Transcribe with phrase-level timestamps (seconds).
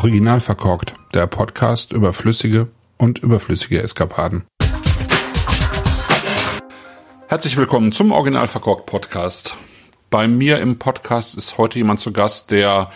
[0.00, 4.44] Original verkorkt, der Podcast über flüssige und überflüssige Eskapaden.
[7.26, 9.56] Herzlich willkommen zum Original verkorkt Podcast.
[10.08, 12.92] Bei mir im Podcast ist heute jemand zu Gast, der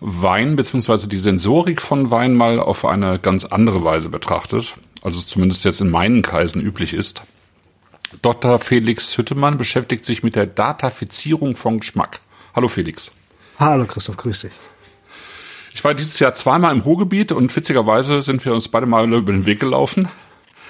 [0.00, 1.08] Wein bzw.
[1.08, 5.82] die Sensorik von Wein mal auf eine ganz andere Weise betrachtet, als es zumindest jetzt
[5.82, 7.22] in meinen Kreisen üblich ist.
[8.22, 8.58] Dr.
[8.60, 12.20] Felix Hüttemann beschäftigt sich mit der Datafizierung von Geschmack.
[12.54, 13.12] Hallo Felix.
[13.58, 14.52] Hallo Christoph, grüß dich.
[15.76, 19.30] Ich war dieses Jahr zweimal im Ruhrgebiet und witzigerweise sind wir uns beide mal über
[19.30, 20.08] den Weg gelaufen.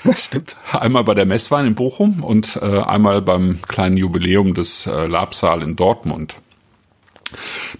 [0.04, 0.56] Das stimmt.
[0.70, 5.62] Einmal bei der Messwein in Bochum und äh, einmal beim kleinen Jubiläum des äh, Labsaal
[5.62, 6.36] in Dortmund.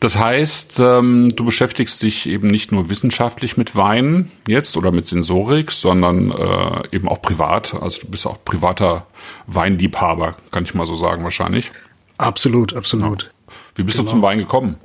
[0.01, 5.07] Das heißt, ähm, du beschäftigst dich eben nicht nur wissenschaftlich mit Wein jetzt oder mit
[5.07, 7.75] Sensorik, sondern äh, eben auch privat.
[7.81, 9.07] Also du bist auch privater
[9.47, 11.71] Weinliebhaber, kann ich mal so sagen wahrscheinlich.
[12.19, 13.31] Absolut, absolut.
[13.77, 14.09] Wie bist genau.
[14.09, 14.79] du zum Wein gekommen?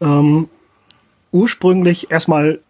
[0.00, 0.48] Ähm,
[1.32, 2.60] ursprünglich erstmal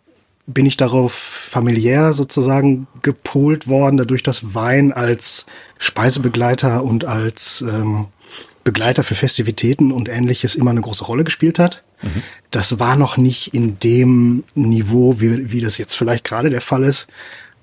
[0.46, 5.46] bin ich darauf familiär sozusagen gepolt worden, dadurch, dass Wein als
[5.78, 8.06] Speisebegleiter und als ähm,
[8.64, 11.82] Begleiter für Festivitäten und ähnliches immer eine große Rolle gespielt hat.
[12.02, 12.22] Mhm.
[12.50, 16.84] Das war noch nicht in dem Niveau, wie, wie das jetzt vielleicht gerade der Fall
[16.84, 17.08] ist,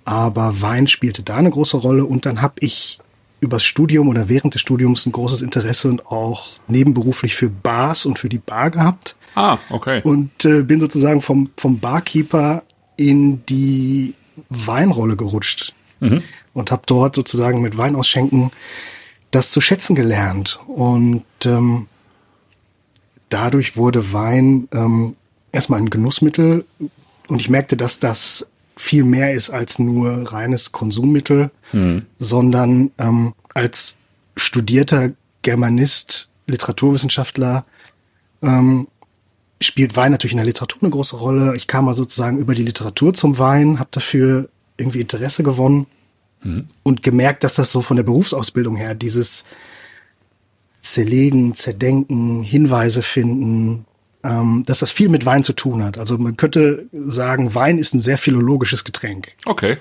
[0.06, 3.00] aber Wein spielte da eine große Rolle und dann habe ich
[3.40, 8.20] übers Studium oder während des Studiums ein großes Interesse und auch nebenberuflich für Bars und
[8.20, 9.16] für die Bar gehabt.
[9.36, 10.02] Ah, okay.
[10.04, 12.64] Und äh, bin sozusagen vom, vom Barkeeper
[12.96, 14.16] in die
[14.50, 16.24] Weinrolle gerutscht mhm.
[16.54, 18.52] und habe dort sozusagen mit Weinausschenken
[19.32, 20.60] das zu schätzen gelernt.
[20.68, 21.88] Und ähm,
[23.30, 25.16] dadurch wurde Wein ähm,
[25.52, 26.66] erstmal ein Genussmittel
[27.28, 32.06] und ich merkte, dass das viel mehr ist als nur reines Konsummittel, mhm.
[32.20, 33.98] sondern ähm, als
[34.36, 35.12] studierter
[35.42, 37.66] Germanist, Literaturwissenschaftler
[38.42, 38.88] ähm,
[39.62, 41.56] spielt Wein natürlich in der Literatur eine große Rolle.
[41.56, 45.88] Ich kam mal sozusagen über die Literatur zum Wein, habe dafür irgendwie Interesse gewonnen
[46.44, 46.68] mhm.
[46.84, 49.44] und gemerkt, dass das so von der Berufsausbildung her dieses
[50.82, 53.86] Zerlegen, Zerdenken, Hinweise finden,
[54.24, 55.98] ähm, dass das viel mit Wein zu tun hat.
[55.98, 59.34] Also man könnte sagen, Wein ist ein sehr philologisches Getränk.
[59.46, 59.78] Okay.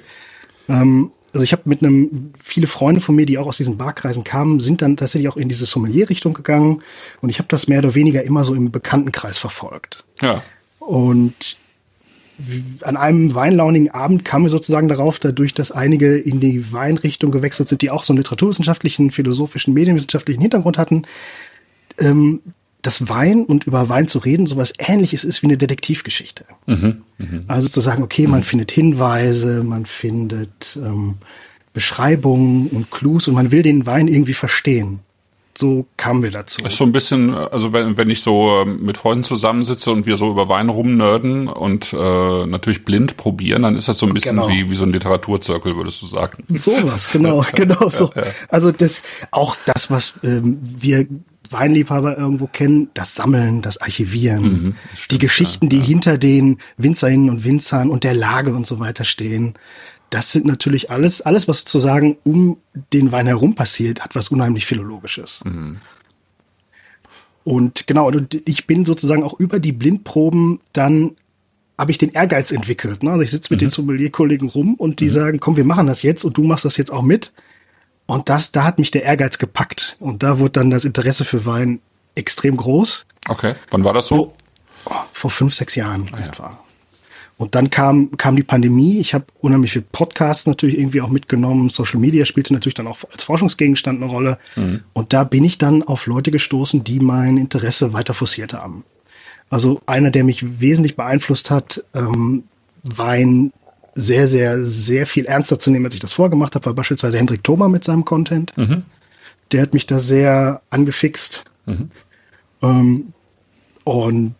[0.69, 4.24] Ähm, also ich habe mit einem, viele Freunde von mir, die auch aus diesen Barkreisen
[4.24, 6.82] kamen, sind dann tatsächlich auch in diese Sommelier-Richtung gegangen
[7.20, 10.04] und ich habe das mehr oder weniger immer so im Bekanntenkreis verfolgt.
[10.22, 10.42] Ja.
[10.78, 11.58] Und
[12.82, 17.68] an einem weinlaunigen Abend kam mir sozusagen darauf, dadurch, dass einige in die Weinrichtung gewechselt
[17.68, 21.06] sind, die auch so einen literaturwissenschaftlichen, philosophischen, medienwissenschaftlichen Hintergrund hatten,
[21.98, 22.41] ähm,
[22.86, 26.44] dass Wein und über Wein zu reden sowas ähnliches ist wie eine Detektivgeschichte.
[26.66, 27.41] Mhm, mh.
[27.48, 28.44] Also zu sagen, okay, man mhm.
[28.44, 31.16] findet Hinweise, man findet ähm,
[31.72, 35.00] Beschreibungen und Clues und man will den Wein irgendwie verstehen.
[35.58, 36.62] So kamen wir dazu.
[36.64, 40.16] Ist so ein bisschen, also wenn, wenn ich so ähm, mit Freunden zusammensitze und wir
[40.16, 44.36] so über Wein rumnörden und äh, natürlich blind probieren, dann ist das so ein bisschen
[44.36, 44.48] genau.
[44.48, 46.44] wie, wie so ein Literaturzirkel, würdest du sagen.
[46.48, 48.10] Sowas, genau, genau so.
[48.48, 51.06] Also das, auch das, was ähm, wir
[51.52, 55.84] Weinliebhaber irgendwo kennen, das Sammeln, das Archivieren, mhm, stimmt, die Geschichten, ja, die ja.
[55.84, 59.54] hinter den Winzerinnen und Winzern und der Lage und so weiter stehen.
[60.10, 62.58] Das sind natürlich alles, alles, was sozusagen um
[62.92, 65.42] den Wein herum passiert, hat was unheimlich Philologisches.
[65.44, 65.78] Mhm.
[67.44, 68.10] Und genau,
[68.44, 71.12] ich bin sozusagen auch über die Blindproben dann
[71.78, 73.02] habe ich den Ehrgeiz entwickelt.
[73.02, 73.10] Ne?
[73.10, 73.66] Also ich sitze mit mhm.
[73.66, 75.10] den Sommelierkollegen rum und die mhm.
[75.10, 77.32] sagen, komm, wir machen das jetzt und du machst das jetzt auch mit.
[78.06, 79.96] Und das, da hat mich der Ehrgeiz gepackt.
[79.98, 81.80] Und da wurde dann das Interesse für Wein
[82.14, 83.06] extrem groß.
[83.28, 83.54] Okay.
[83.70, 84.34] Wann war das so?
[84.86, 86.58] Oh, vor fünf, sechs Jahren ah, etwa.
[87.38, 88.98] Und dann kam, kam die Pandemie.
[88.98, 91.68] Ich habe unheimlich viel Podcasts natürlich irgendwie auch mitgenommen.
[91.68, 94.38] Social Media spielte natürlich dann auch als Forschungsgegenstand eine Rolle.
[94.54, 94.82] Mhm.
[94.94, 98.84] Und da bin ich dann auf Leute gestoßen, die mein Interesse weiter forciert haben.
[99.50, 102.44] Also einer, der mich wesentlich beeinflusst hat, ähm,
[102.82, 103.52] Wein
[103.96, 107.42] sehr, sehr, sehr viel ernster zu nehmen, als ich das vorgemacht habe, war beispielsweise Hendrik
[107.42, 108.53] Thoma mit seinem Content.
[108.56, 108.82] Mhm.
[109.53, 111.44] Der hat mich da sehr angefixt.
[111.65, 111.91] Mhm.
[112.62, 113.12] Ähm,
[113.84, 114.34] und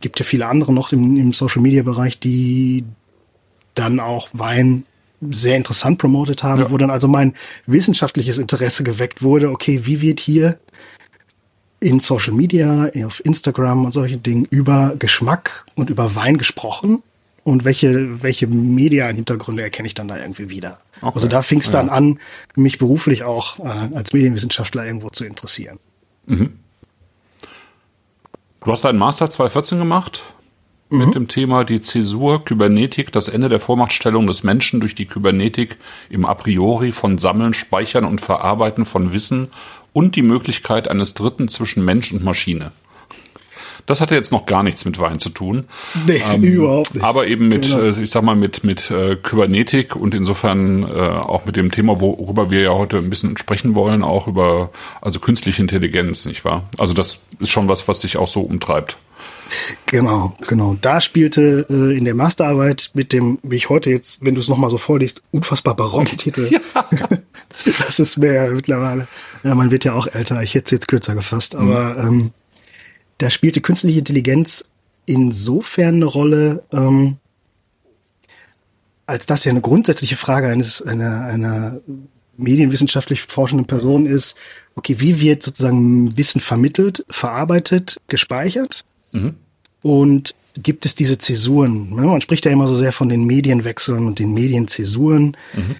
[0.00, 2.84] gibt ja viele andere noch im, im Social Media Bereich, die
[3.74, 4.84] dann auch Wein
[5.30, 6.70] sehr interessant promotet haben, ja.
[6.70, 7.34] wo dann also mein
[7.66, 10.58] wissenschaftliches Interesse geweckt wurde, okay, wie wird hier
[11.80, 17.02] in Social Media, auf Instagram und solchen Dingen über Geschmack und über Wein gesprochen?
[17.44, 20.80] Und welche, welche Media-Hintergründe erkenne ich dann da irgendwie wieder.
[21.00, 21.12] Okay.
[21.14, 21.92] Also da fing es dann ja.
[21.92, 22.18] an,
[22.54, 25.78] mich beruflich auch äh, als Medienwissenschaftler irgendwo zu interessieren.
[26.26, 26.58] Mhm.
[28.64, 30.22] Du hast deinen Master 2014 gemacht
[30.90, 30.98] mhm.
[30.98, 35.78] mit dem Thema die Zäsur Kybernetik, das Ende der Vormachtstellung des Menschen durch die Kybernetik
[36.10, 39.48] im A priori von Sammeln, Speichern und Verarbeiten von Wissen
[39.92, 42.70] und die Möglichkeit eines Dritten zwischen Mensch und Maschine.
[43.86, 45.64] Das hatte jetzt noch gar nichts mit Wein zu tun.
[46.06, 47.04] Nee, ähm, überhaupt nicht.
[47.04, 47.80] Aber eben mit, genau.
[47.80, 52.00] Äh, ich sag mal, mit, mit äh, Kybernetik und insofern äh, auch mit dem Thema,
[52.00, 54.70] worüber wir ja heute ein bisschen sprechen wollen, auch über
[55.00, 56.64] also künstliche Intelligenz, nicht wahr?
[56.78, 58.96] Also das ist schon was, was dich auch so umtreibt.
[59.86, 60.76] Genau, genau.
[60.80, 64.48] Da spielte äh, in der Masterarbeit mit dem, wie ich heute jetzt, wenn du es
[64.48, 66.48] nochmal so vorliest, unfassbar barocken Titel.
[66.50, 66.60] Ja.
[67.78, 69.08] das ist ja mittlerweile.
[69.42, 70.42] Ja, man wird ja auch älter.
[70.42, 72.08] Ich hätte es jetzt kürzer gefasst, aber mhm.
[72.08, 72.30] ähm,
[73.22, 74.70] da spielte künstliche Intelligenz
[75.06, 77.16] insofern eine Rolle, ähm,
[79.06, 81.80] als das ja eine grundsätzliche Frage eines einer, einer
[82.36, 84.36] medienwissenschaftlich forschenden Person ist,
[84.74, 88.84] okay, wie wird sozusagen Wissen vermittelt, verarbeitet, gespeichert?
[89.12, 89.34] Mhm.
[89.82, 91.90] Und gibt es diese Zäsuren?
[91.94, 95.36] Man spricht ja immer so sehr von den Medienwechseln und den Medienzäsuren.
[95.54, 95.76] Mhm.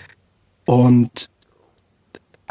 [0.64, 1.30] Und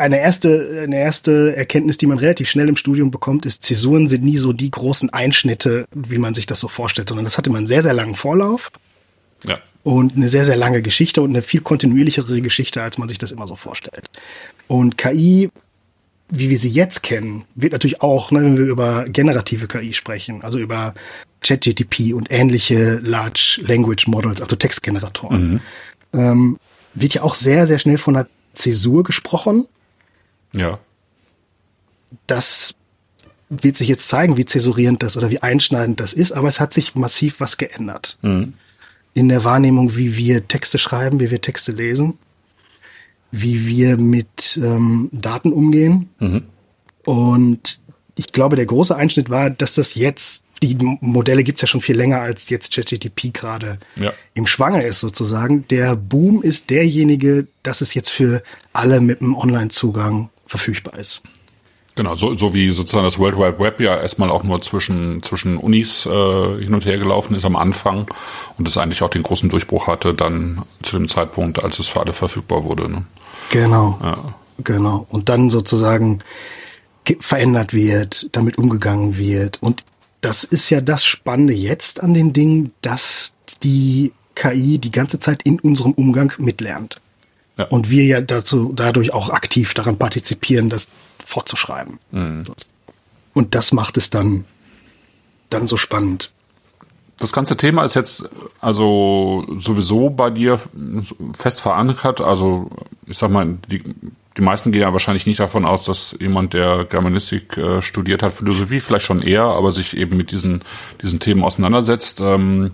[0.02, 4.24] eine erste, eine erste Erkenntnis, die man relativ schnell im Studium bekommt, ist, Zäsuren sind
[4.24, 7.60] nie so die großen Einschnitte, wie man sich das so vorstellt, sondern das hatte man
[7.60, 8.72] einen sehr, sehr langen Vorlauf.
[9.48, 9.58] Ja.
[9.84, 13.32] Und eine sehr, sehr lange Geschichte und eine viel kontinuierlichere Geschichte, als man sich das
[13.32, 14.06] immer so vorstellt.
[14.68, 15.50] Und KI
[16.32, 20.42] wie wir sie jetzt kennen, wird natürlich auch, ne, wenn wir über generative KI sprechen,
[20.44, 20.96] also über
[21.42, 25.60] ChatGTP und ähnliche Large Language Models, also Textgeneratoren, mhm.
[26.14, 26.58] ähm,
[26.94, 29.68] wird ja auch sehr, sehr schnell von einer Zäsur gesprochen.
[30.54, 30.80] Ja.
[32.28, 32.76] Das
[33.50, 36.74] wird sich jetzt zeigen, wie zäsurierend das oder wie einschneidend das ist, aber es hat
[36.74, 38.18] sich massiv was geändert.
[38.22, 38.54] Mhm.
[39.14, 42.18] In der Wahrnehmung, wie wir Texte schreiben, wie wir Texte lesen
[43.32, 46.10] wie wir mit ähm, Daten umgehen.
[46.20, 46.44] Mhm.
[47.06, 47.80] Und
[48.16, 51.96] ich glaube, der große Einschnitt war, dass das jetzt, die Modelle gibt's ja schon viel
[51.96, 54.14] länger, als jetzt ChatGTP gerade ja.
[54.34, 55.66] im Schwange ist sozusagen.
[55.70, 58.44] Der Boom ist derjenige, dass es jetzt für
[58.74, 61.24] alle mit einem Online-Zugang verfügbar ist.
[61.96, 65.58] Genau, so, so wie sozusagen das World Wide Web ja erstmal auch nur zwischen, zwischen
[65.58, 68.08] Unis äh, hin und her gelaufen ist am Anfang
[68.58, 72.02] und es eigentlich auch den großen Durchbruch hatte dann zu dem Zeitpunkt, als es für
[72.02, 72.90] alle verfügbar wurde.
[72.90, 73.06] Ne?
[73.50, 74.00] Genau.
[74.02, 74.18] Ja.
[74.64, 75.06] Genau.
[75.10, 76.20] Und dann sozusagen
[77.20, 79.62] verändert wird, damit umgegangen wird.
[79.62, 79.84] Und
[80.22, 85.44] das ist ja das Spannende jetzt an den Dingen, dass die KI die ganze Zeit
[85.44, 87.02] in unserem Umgang mitlernt.
[87.58, 87.66] Ja.
[87.66, 90.92] Und wir ja dazu, dadurch auch aktiv daran partizipieren, das
[91.26, 92.00] fortzuschreiben.
[92.12, 92.44] Mhm.
[93.34, 94.46] Und das macht es dann,
[95.50, 96.32] dann so spannend.
[97.18, 98.30] Das ganze Thema ist jetzt
[98.62, 100.60] also sowieso bei dir
[101.38, 102.20] fest verankert.
[102.20, 102.72] Also
[103.06, 103.84] ich sag mal, die,
[104.38, 108.34] die meisten gehen ja wahrscheinlich nicht davon aus, dass jemand, der Germanistik äh, studiert hat,
[108.34, 110.64] Philosophie vielleicht schon eher, aber sich eben mit diesen,
[111.04, 112.22] diesen Themen auseinandersetzt.
[112.22, 112.72] Ähm,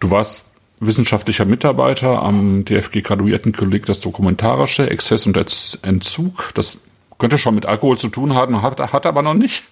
[0.00, 0.49] du warst
[0.80, 5.36] wissenschaftlicher Mitarbeiter am DFG Graduiertenkolleg das Dokumentarische, Exzess und
[5.82, 6.50] Entzug.
[6.54, 6.78] Das
[7.18, 9.64] könnte schon mit Alkohol zu tun haben, hat, hat aber noch nicht.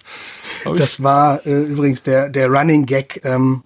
[0.77, 3.21] Das war äh, übrigens der, der Running Gag.
[3.25, 3.63] Ähm,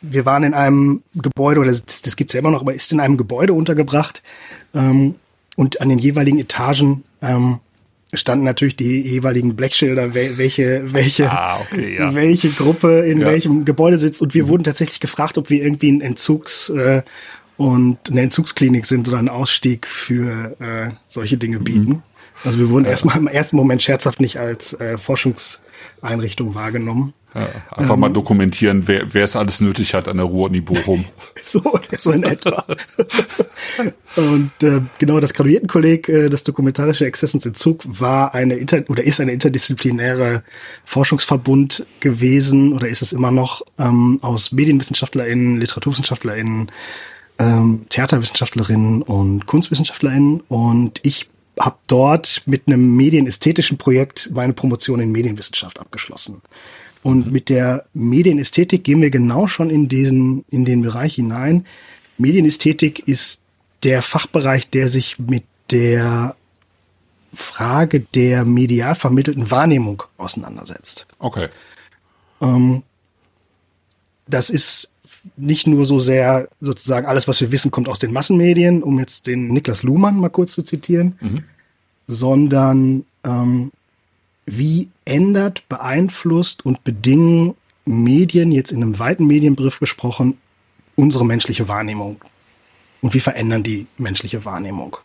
[0.00, 2.92] wir waren in einem Gebäude, oder das, das gibt es ja immer noch, aber ist
[2.92, 4.22] in einem Gebäude untergebracht.
[4.74, 5.16] Ähm,
[5.56, 7.60] und an den jeweiligen Etagen ähm,
[8.14, 12.14] standen natürlich die jeweiligen Blechschilder, welche, welche, ah, okay, ja.
[12.14, 13.26] welche Gruppe in ja.
[13.26, 14.22] welchem Gebäude sitzt.
[14.22, 14.48] Und wir mhm.
[14.48, 17.02] wurden tatsächlich gefragt, ob wir irgendwie ein Entzugs- äh,
[17.56, 21.88] und eine Entzugsklinik sind oder einen Ausstieg für äh, solche Dinge bieten.
[21.88, 22.02] Mhm.
[22.46, 22.92] Also wir wurden ja.
[22.92, 27.12] erstmal im ersten Moment scherzhaft nicht als äh, Forschungseinrichtung wahrgenommen.
[27.34, 31.04] Ja, einfach ähm, mal dokumentieren, wer, wer es alles nötig hat an der Ruhr-Uni Bochum.
[31.42, 32.64] so, so in etwa.
[34.16, 39.32] und äh, genau, das Graduiertenkolleg, äh, das dokumentarische Exzessensentzug, war eine inter oder ist eine
[39.32, 40.44] interdisziplinäre
[40.86, 46.70] Forschungsverbund gewesen oder ist es immer noch ähm, aus MedienwissenschaftlerInnen, LiteraturwissenschaftlerInnen,
[47.38, 55.12] ähm, Theaterwissenschaftlerinnen und Kunstwissenschaftlerinnen und ich habe dort mit einem medienästhetischen Projekt meine Promotion in
[55.12, 56.42] Medienwissenschaft abgeschlossen.
[57.02, 57.32] Und mhm.
[57.32, 61.66] mit der Medienästhetik gehen wir genau schon in diesen, in den Bereich hinein.
[62.18, 63.42] Medienästhetik ist
[63.82, 66.34] der Fachbereich, der sich mit der
[67.32, 71.06] Frage der medial vermittelten Wahrnehmung auseinandersetzt.
[71.18, 71.48] Okay.
[72.40, 72.82] Ähm,
[74.26, 74.88] das ist
[75.36, 79.26] nicht nur so sehr sozusagen alles, was wir wissen, kommt aus den Massenmedien, um jetzt
[79.26, 81.44] den Niklas Luhmann mal kurz zu zitieren, mhm.
[82.06, 83.72] sondern ähm,
[84.46, 87.54] wie ändert, beeinflusst und bedingen
[87.84, 90.38] Medien, jetzt in einem weiten Medienbegriff gesprochen,
[90.94, 92.20] unsere menschliche Wahrnehmung?
[93.00, 94.96] Und wie verändern die menschliche Wahrnehmung?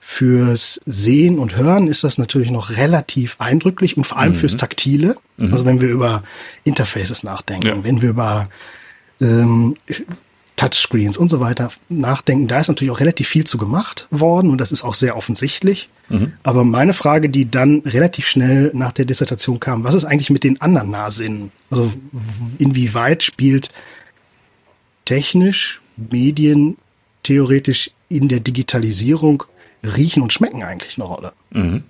[0.00, 4.36] Fürs Sehen und Hören ist das natürlich noch relativ eindrücklich und vor allem mhm.
[4.36, 5.16] fürs Taktile.
[5.36, 5.52] Mhm.
[5.52, 6.22] Also wenn wir über
[6.64, 7.84] Interfaces nachdenken, ja.
[7.84, 8.48] wenn wir über
[9.20, 9.74] ähm,
[10.58, 14.60] Touchscreens und so weiter nachdenken, da ist natürlich auch relativ viel zu gemacht worden und
[14.60, 15.88] das ist auch sehr offensichtlich.
[16.08, 16.32] Mhm.
[16.42, 20.42] Aber meine Frage, die dann relativ schnell nach der Dissertation kam, was ist eigentlich mit
[20.42, 21.52] den anderen Nahsinnen?
[21.70, 21.92] Also
[22.58, 23.70] inwieweit spielt
[25.04, 26.76] technisch, Medien,
[27.22, 29.44] theoretisch in der Digitalisierung
[29.84, 31.32] Riechen und Schmecken eigentlich eine Rolle?
[31.50, 31.84] Mhm.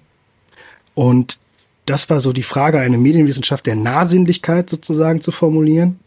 [0.95, 1.39] Und
[1.87, 5.99] das war so die Frage, eine Medienwissenschaft der Nahsinnlichkeit sozusagen zu formulieren.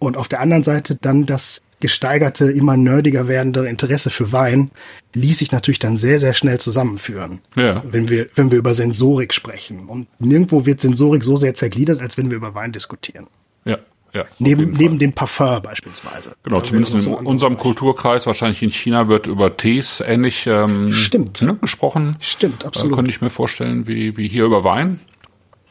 [0.00, 4.70] Und auf der anderen Seite dann das gesteigerte, immer nerdiger werdende Interesse für Wein
[5.14, 7.40] ließ sich natürlich dann sehr, sehr schnell zusammenführen.
[7.54, 7.82] Ja.
[7.88, 9.86] Wenn wir, wenn wir über Sensorik sprechen.
[9.86, 13.26] Und nirgendwo wird Sensorik so sehr zergliedert, als wenn wir über Wein diskutieren.
[13.64, 13.78] Ja.
[14.12, 16.32] Ja, neben, neben dem Parfum beispielsweise.
[16.42, 21.42] Genau, zumindest in so unserem Kulturkreis, wahrscheinlich in China wird über Tees ähnlich ähm, Stimmt.
[21.42, 22.16] Ne, gesprochen.
[22.20, 22.90] Stimmt, absolut.
[22.90, 24.98] Da könnte ich mir vorstellen, wie, wie hier über Wein.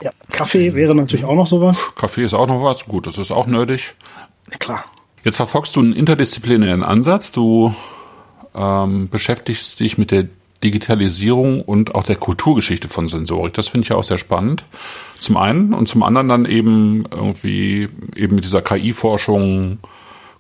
[0.01, 1.94] Ja, Kaffee wäre natürlich auch noch sowas.
[1.96, 2.86] Kaffee ist auch noch was.
[2.86, 3.96] Gut, das ist auch nerdig.
[4.51, 4.86] Ja, klar.
[5.24, 7.32] Jetzt verfolgst du einen interdisziplinären Ansatz.
[7.32, 7.74] Du
[8.56, 10.27] ähm, beschäftigst dich mit der
[10.63, 13.53] Digitalisierung und auch der Kulturgeschichte von Sensorik.
[13.53, 14.65] Das finde ich ja auch sehr spannend.
[15.20, 19.79] Zum einen und zum anderen dann eben irgendwie eben mit dieser KI-Forschung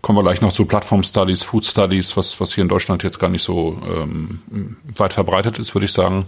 [0.01, 3.19] kommen wir gleich noch zu Plattform Studies, Food Studies, was was hier in Deutschland jetzt
[3.19, 4.39] gar nicht so ähm,
[4.95, 6.25] weit verbreitet ist, würde ich sagen.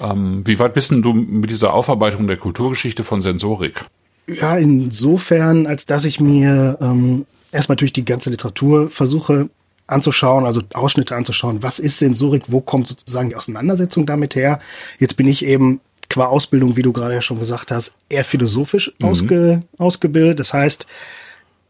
[0.00, 3.84] Ähm, wie weit bist denn du mit dieser Aufarbeitung der Kulturgeschichte von Sensorik?
[4.26, 9.48] Ja, insofern, als dass ich mir ähm, erstmal durch die ganze Literatur versuche
[9.86, 14.58] anzuschauen, also Ausschnitte anzuschauen, was ist Sensorik, wo kommt sozusagen die Auseinandersetzung damit her.
[14.98, 18.92] Jetzt bin ich eben qua Ausbildung, wie du gerade ja schon gesagt hast, eher philosophisch
[18.98, 19.06] mhm.
[19.06, 20.40] ausge, ausgebildet.
[20.40, 20.86] Das heißt,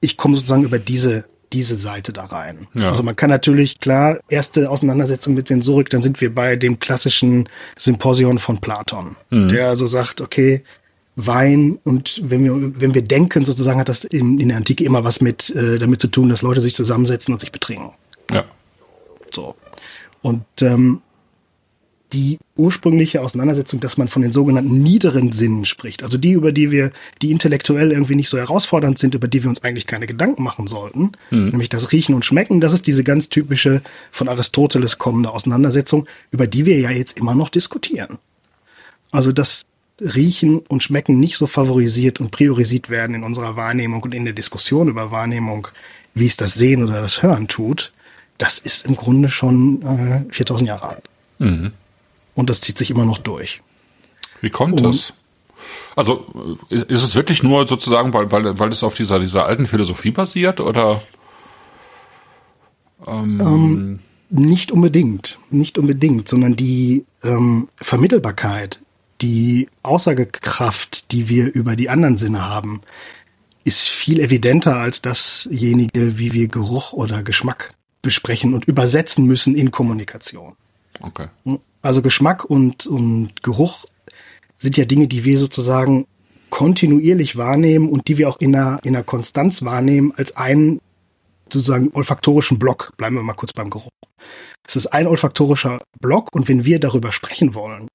[0.01, 1.25] ich komme sozusagen über diese
[1.55, 2.67] diese Seite da rein.
[2.75, 2.89] Ja.
[2.89, 7.49] Also man kann natürlich, klar, erste Auseinandersetzung mit Sensorik, dann sind wir bei dem klassischen
[7.77, 9.49] Symposion von Platon, mhm.
[9.49, 10.63] der also sagt, okay,
[11.17, 15.05] Wein und wenn wir, wenn wir denken, sozusagen hat das in, in der Antike immer
[15.05, 17.93] was mit äh, damit zu tun, dass Leute sich zusammensetzen und sich betrinken.
[18.33, 18.45] Ja.
[19.31, 19.55] So.
[20.23, 21.03] Und ähm,
[22.15, 26.71] die ursprüngliche Auseinandersetzung, dass man von den sogenannten niederen Sinnen spricht, also die, über die
[26.71, 30.43] wir, die intellektuell irgendwie nicht so herausfordernd sind, über die wir uns eigentlich keine Gedanken
[30.43, 31.49] machen sollten, mhm.
[31.49, 36.47] nämlich das Riechen und Schmecken, das ist diese ganz typische von Aristoteles kommende Auseinandersetzung, über
[36.47, 38.19] die wir ja jetzt immer noch diskutieren.
[39.11, 39.67] Also das
[40.01, 44.35] Riechen und Schmecken nicht so favorisiert und priorisiert werden in unserer Wahrnehmung und in der
[44.35, 45.69] Diskussion über Wahrnehmung,
[46.15, 47.93] wie es das Sehen oder das Hören tut,
[48.39, 49.83] das ist im Grunde schon
[50.29, 51.09] äh, 4000 Jahre alt.
[51.39, 51.73] Mhm.
[52.35, 53.63] Und das zieht sich immer noch durch.
[54.41, 55.13] Wie kommt und, das?
[55.97, 56.27] Also
[56.69, 60.61] ist es wirklich nur sozusagen, weil, weil, weil es auf dieser, dieser alten Philosophie basiert
[60.61, 61.03] oder?
[63.07, 63.99] Ähm, ähm,
[64.31, 68.81] nicht unbedingt, nicht unbedingt, sondern die ähm, Vermittelbarkeit
[69.21, 72.83] die Aussagekraft, die wir über die anderen Sinne haben,
[73.65, 77.73] ist viel evidenter als dasjenige, wie wir Geruch oder Geschmack
[78.03, 80.57] besprechen und übersetzen müssen in Kommunikation.
[81.01, 81.29] Okay.
[81.83, 83.85] Also Geschmack und, und Geruch
[84.57, 86.07] sind ja Dinge, die wir sozusagen
[86.51, 90.81] kontinuierlich wahrnehmen und die wir auch in einer, in einer Konstanz wahrnehmen als einen
[91.53, 92.93] sozusagen olfaktorischen Block.
[92.97, 93.91] Bleiben wir mal kurz beim Geruch.
[94.67, 97.89] Es ist ein olfaktorischer Block und wenn wir darüber sprechen wollen,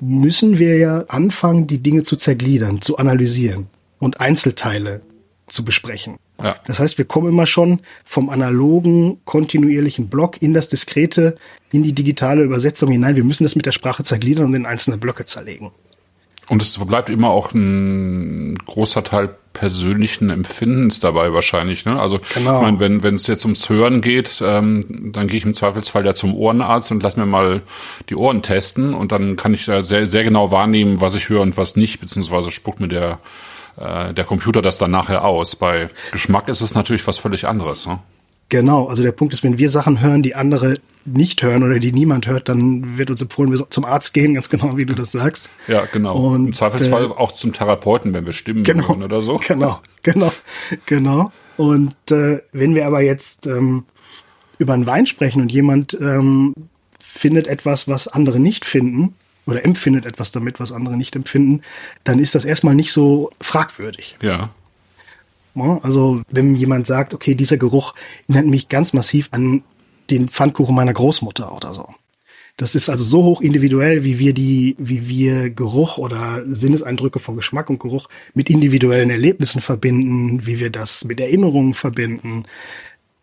[0.00, 3.66] müssen wir ja anfangen, die Dinge zu zergliedern, zu analysieren
[3.98, 5.02] und Einzelteile
[5.48, 6.16] zu besprechen.
[6.42, 6.56] Ja.
[6.66, 11.36] Das heißt, wir kommen immer schon vom analogen, kontinuierlichen Block in das diskrete,
[11.72, 13.16] in die digitale Übersetzung hinein.
[13.16, 15.70] Wir müssen das mit der Sprache zergliedern und in einzelne Blöcke zerlegen.
[16.48, 21.84] Und es bleibt immer auch ein großer Teil persönlichen Empfindens dabei wahrscheinlich.
[21.84, 22.00] Ne?
[22.00, 22.58] Also genau.
[22.58, 26.06] ich meine, wenn wenn es jetzt ums Hören geht, ähm, dann gehe ich im Zweifelsfall
[26.06, 27.62] ja zum Ohrenarzt und lass mir mal
[28.08, 31.42] die Ohren testen und dann kann ich da sehr sehr genau wahrnehmen, was ich höre
[31.42, 33.18] und was nicht, beziehungsweise spuckt mir der
[33.80, 35.56] äh, der Computer das dann nachher aus.
[35.56, 37.86] Bei Geschmack ist es natürlich was völlig anderes.
[37.86, 37.98] Ne?
[38.50, 41.92] Genau, also der Punkt ist, wenn wir Sachen hören, die andere nicht hören oder die
[41.92, 45.12] niemand hört, dann wird uns empfohlen, wir zum Arzt gehen, ganz genau, wie du das
[45.12, 45.50] sagst.
[45.66, 46.16] Ja, genau.
[46.16, 49.38] Und, Im Zweifelsfall äh, auch zum Therapeuten, wenn wir Stimmen genau, hören oder so.
[49.46, 50.32] Genau, genau,
[50.86, 51.30] genau.
[51.58, 53.84] Und äh, wenn wir aber jetzt ähm,
[54.58, 56.54] über einen Wein sprechen und jemand ähm,
[57.02, 59.14] findet etwas, was andere nicht finden,
[59.48, 61.62] oder empfindet etwas damit, was andere nicht empfinden,
[62.04, 64.16] dann ist das erstmal nicht so fragwürdig.
[64.20, 64.50] Ja.
[65.82, 67.94] Also wenn jemand sagt, okay, dieser Geruch
[68.28, 69.62] erinnert mich ganz massiv an
[70.10, 71.88] den Pfannkuchen meiner Großmutter oder so.
[72.56, 77.36] Das ist also so hoch individuell, wie wir die, wie wir Geruch oder Sinneseindrücke von
[77.36, 82.44] Geschmack und Geruch mit individuellen Erlebnissen verbinden, wie wir das mit Erinnerungen verbinden.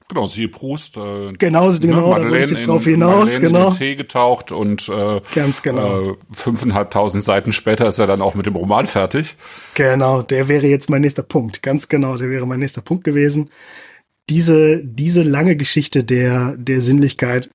[0.07, 0.97] Genau, siehe Proust.
[0.97, 3.69] Äh, genau, ne, genau, da wollte ich jetzt drauf hinaus, Madeleine genau.
[3.71, 6.11] In Tee getaucht und äh, ganz genau.
[6.11, 9.35] Äh, fünfeinhalbtausend Seiten später ist er dann auch mit dem Roman fertig.
[9.73, 11.63] Genau, der wäre jetzt mein nächster Punkt.
[11.63, 13.49] Ganz genau, der wäre mein nächster Punkt gewesen.
[14.29, 17.49] diese, diese lange Geschichte der, der Sinnlichkeit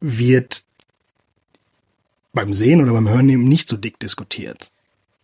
[0.00, 0.62] wird
[2.32, 4.70] beim Sehen oder beim Hören eben nicht so dick diskutiert.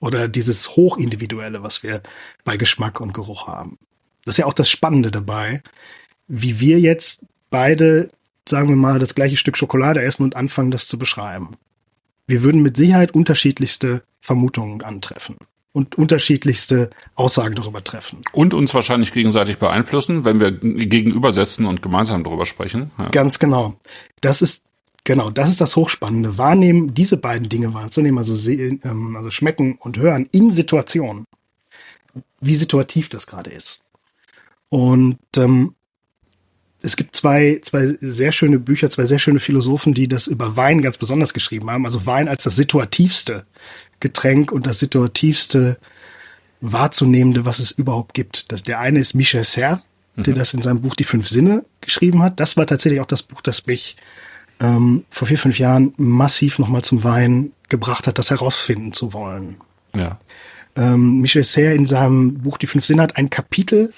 [0.01, 2.03] Oder dieses Hochindividuelle, was wir
[2.45, 3.79] bei Geschmack und Geruch haben.
[4.25, 5.63] Das ist ja auch das Spannende dabei,
[6.35, 8.09] wie wir jetzt beide,
[8.49, 11.51] sagen wir mal, das gleiche Stück Schokolade essen und anfangen, das zu beschreiben.
[12.27, 15.37] Wir würden mit Sicherheit unterschiedlichste Vermutungen antreffen
[15.73, 18.23] und unterschiedlichste Aussagen darüber treffen.
[18.33, 22.91] Und uns wahrscheinlich gegenseitig beeinflussen, wenn wir gegenübersetzen und gemeinsam darüber sprechen.
[22.97, 23.11] Ja.
[23.11, 23.75] Ganz genau.
[24.23, 24.65] Das ist
[25.05, 26.39] genau, das ist das Hochspannende.
[26.39, 31.27] Wahrnehmen, diese beiden Dinge wahrzunehmen, also, sehen, ähm, also schmecken und hören in Situationen,
[32.41, 33.83] wie situativ das gerade ist.
[34.71, 35.75] Und ähm,
[36.83, 40.83] es gibt zwei, zwei sehr schöne Bücher, zwei sehr schöne Philosophen, die das über Wein
[40.83, 41.85] ganz besonders geschrieben haben.
[41.85, 43.45] Also Wein als das situativste
[44.01, 45.79] Getränk und das situativste
[46.61, 48.51] wahrzunehmende, was es überhaupt gibt.
[48.53, 49.83] Das, der eine ist Michel Serre,
[50.17, 50.23] mhm.
[50.25, 52.41] der das in seinem Buch Die Fünf Sinne geschrieben hat.
[52.41, 53.97] Das war tatsächlich auch das Buch, das mich
[54.61, 59.57] ähm, vor vier, fünf Jahren massiv nochmal zum Wein gebracht hat, das herausfinden zu wollen.
[59.95, 60.19] Ja.
[60.77, 63.93] Ähm, Michel Serre in seinem Buch Die Fünf Sinne hat ein Kapitel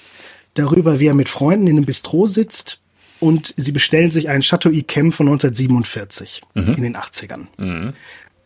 [0.55, 2.81] darüber, wie er mit Freunden in einem Bistro sitzt
[3.19, 6.73] und sie bestellen sich einen Chateau Yquem von 1947 mhm.
[6.75, 7.47] in den 80ern.
[7.57, 7.93] Mhm.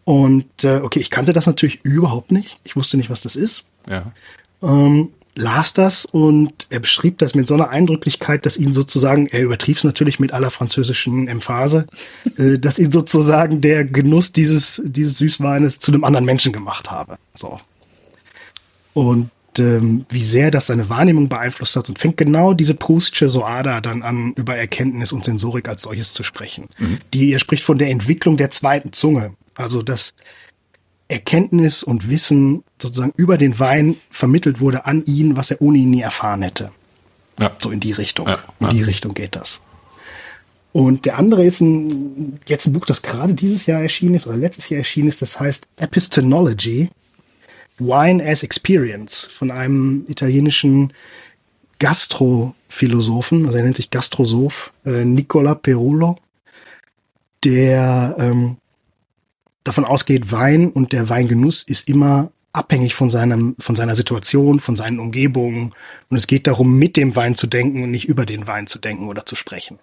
[0.04, 2.60] Und äh, okay, ich kannte das natürlich überhaupt nicht.
[2.64, 3.64] Ich wusste nicht, was das ist.
[3.88, 4.12] Ja.
[4.62, 9.42] Ähm, las das und er beschrieb das mit so einer Eindrücklichkeit, dass ihn sozusagen, er
[9.42, 11.88] übertrieb es natürlich mit aller französischen Emphase,
[12.38, 17.18] äh, dass ihn sozusagen der Genuss dieses, dieses Süßweines zu einem anderen Menschen gemacht habe.
[17.36, 17.60] So.
[18.94, 23.82] Und ähm, wie sehr das seine Wahrnehmung beeinflusst hat und fängt genau diese Proustsche Soada
[23.82, 26.68] dann an, über Erkenntnis und Sensorik als solches zu sprechen.
[26.78, 27.00] Mhm.
[27.14, 29.34] Die, er spricht von der Entwicklung der zweiten Zunge.
[29.56, 30.14] Also, dass
[31.08, 35.90] Erkenntnis und Wissen sozusagen über den Wein vermittelt wurde an ihn, was er ohne ihn
[35.90, 36.72] nie erfahren hätte.
[37.40, 37.52] Ja.
[37.62, 38.28] So in die Richtung.
[38.28, 38.68] Ja, ja.
[38.68, 39.62] In die Richtung geht das.
[40.72, 44.38] Und der andere ist ein, jetzt ein Buch, das gerade dieses Jahr erschienen ist oder
[44.38, 46.90] letztes Jahr erschienen ist, das heißt Epistemology,
[47.80, 50.94] Wine as Experience von einem italienischen
[51.80, 56.18] Gastrophilosophen, also er nennt sich Gastrosoph, äh, Nicola Perullo,
[57.44, 58.58] der ähm,
[59.64, 64.76] davon ausgeht, Wein und der Weingenuss ist immer abhängig von seinem, von seiner Situation, von
[64.76, 65.72] seinen Umgebungen.
[66.10, 68.80] Und es geht darum, mit dem Wein zu denken und nicht über den Wein zu
[68.80, 69.80] denken oder zu sprechen.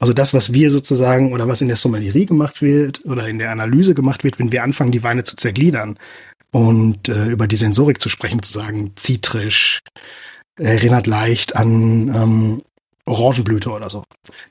[0.00, 3.50] Also das, was wir sozusagen oder was in der Sommelerie gemacht wird oder in der
[3.50, 5.98] Analyse gemacht wird, wenn wir anfangen, die Weine zu zergliedern
[6.50, 9.80] und äh, über die Sensorik zu sprechen, zu sagen, zitrisch,
[10.56, 12.62] erinnert leicht an ähm,
[13.06, 14.04] Orangenblüte oder so.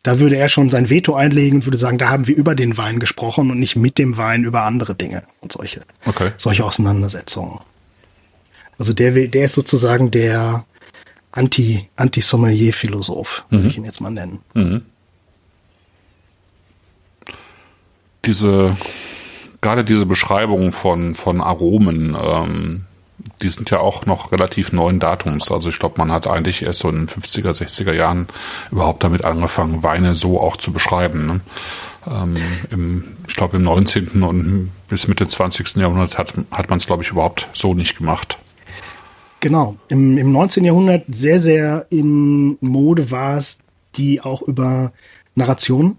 [0.03, 2.77] Da würde er schon sein Veto einlegen und würde sagen, da haben wir über den
[2.77, 6.31] Wein gesprochen und nicht mit dem Wein über andere Dinge und solche, okay.
[6.37, 7.59] solche Auseinandersetzungen.
[8.77, 10.65] Also der, der ist sozusagen der
[11.31, 13.55] Anti, Anti-Sommelier-Philosoph, mhm.
[13.57, 14.39] würde ich ihn jetzt mal nennen.
[14.53, 14.81] Mhm.
[18.25, 18.75] Diese,
[19.61, 22.85] gerade diese Beschreibung von, von Aromen, ähm,
[23.41, 25.51] die sind ja auch noch relativ neuen Datums.
[25.51, 28.27] Also ich glaube, man hat eigentlich erst so in den 50er, 60er Jahren
[28.71, 31.25] überhaupt damit angefangen, Weine so auch zu beschreiben.
[31.25, 31.41] Ne?
[32.07, 32.35] Ähm,
[32.71, 34.23] im, ich glaube, im 19.
[34.23, 35.75] und bis Mitte 20.
[35.75, 38.37] Jahrhundert hat, hat man es, glaube ich, überhaupt so nicht gemacht.
[39.39, 39.75] Genau.
[39.87, 40.65] Im, Im 19.
[40.65, 43.59] Jahrhundert sehr, sehr in Mode war es,
[43.95, 44.91] die auch über
[45.35, 45.97] Narration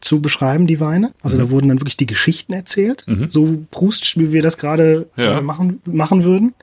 [0.00, 1.12] zu beschreiben, die Weine.
[1.22, 1.40] Also mhm.
[1.40, 3.30] da wurden dann wirklich die Geschichten erzählt, mhm.
[3.30, 5.40] so Proust, wie wir das gerade ja.
[5.40, 6.54] machen, machen würden.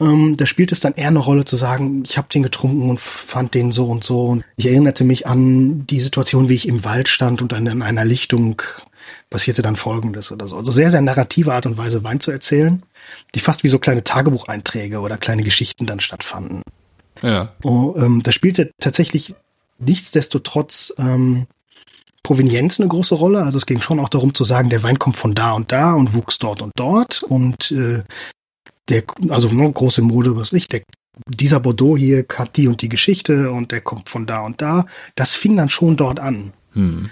[0.00, 3.00] Ähm, da spielt es dann eher eine Rolle zu sagen, ich habe den getrunken und
[3.00, 4.24] fand den so und so.
[4.24, 7.82] Und ich erinnerte mich an die Situation, wie ich im Wald stand und dann in
[7.82, 8.62] einer Lichtung
[9.28, 10.56] passierte dann Folgendes oder so.
[10.56, 12.82] Also sehr, sehr narrative Art und Weise, Wein zu erzählen,
[13.34, 16.62] die fast wie so kleine Tagebucheinträge oder kleine Geschichten dann stattfanden.
[17.22, 17.52] Ja.
[17.62, 19.34] Oh, ähm, da spielte tatsächlich
[19.78, 21.46] nichtsdestotrotz ähm,
[22.22, 23.42] Provenienz eine große Rolle.
[23.42, 25.94] Also es ging schon auch darum zu sagen, der Wein kommt von da und da
[25.94, 28.02] und wuchs dort und dort und äh,
[28.88, 30.82] der, also ne, große Mode, was ich, der,
[31.28, 34.86] dieser Bordeaux hier hat die und die Geschichte und der kommt von da und da.
[35.14, 36.52] Das fing dann schon dort an.
[36.72, 37.10] Hm.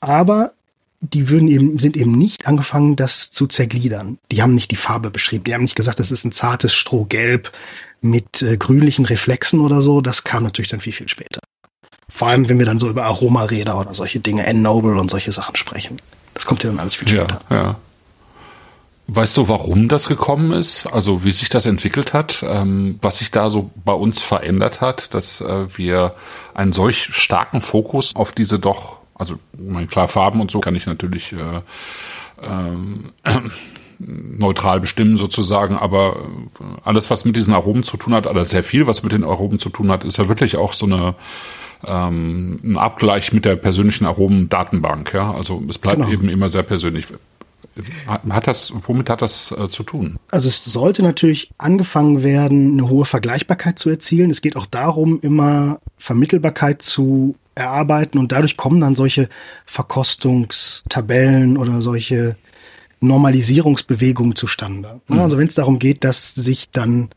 [0.00, 0.52] Aber
[1.00, 4.18] die würden eben, sind eben nicht angefangen, das zu zergliedern.
[4.30, 5.44] Die haben nicht die Farbe beschrieben.
[5.44, 7.52] Die haben nicht gesagt, das ist ein zartes Strohgelb
[8.02, 10.00] mit äh, grünlichen Reflexen oder so.
[10.00, 11.40] Das kam natürlich dann viel, viel später.
[12.10, 15.56] Vor allem, wenn wir dann so über Aromaräder oder solche Dinge, N-Noble und solche Sachen
[15.56, 15.96] sprechen.
[16.34, 17.40] Das kommt ja dann alles viel später.
[17.50, 17.76] Ja, ja.
[19.12, 20.86] Weißt du, warum das gekommen ist?
[20.86, 25.14] Also wie sich das entwickelt hat, ähm, was sich da so bei uns verändert hat,
[25.14, 26.14] dass äh, wir
[26.54, 30.86] einen solch starken Fokus auf diese doch, also mein klar Farben und so kann ich
[30.86, 31.62] natürlich äh,
[32.40, 33.10] ähm,
[33.98, 36.28] neutral bestimmen sozusagen, aber
[36.84, 39.58] alles, was mit diesen Aromen zu tun hat, oder sehr viel, was mit den Aromen
[39.58, 41.16] zu tun hat, ist ja wirklich auch so eine
[41.86, 45.12] ähm, ein Abgleich mit der persönlichen Aromen-Datenbank.
[45.12, 45.32] Ja?
[45.32, 46.10] Also es bleibt genau.
[46.10, 47.06] eben immer sehr persönlich.
[48.06, 50.18] Hat das, womit hat das äh, zu tun?
[50.30, 54.30] Also es sollte natürlich angefangen werden, eine hohe Vergleichbarkeit zu erzielen.
[54.30, 59.28] Es geht auch darum, immer Vermittelbarkeit zu erarbeiten und dadurch kommen dann solche
[59.66, 62.36] Verkostungstabellen oder solche
[63.00, 65.00] Normalisierungsbewegungen zustande.
[65.08, 65.20] Mhm.
[65.20, 67.10] Also wenn es darum geht, dass sich dann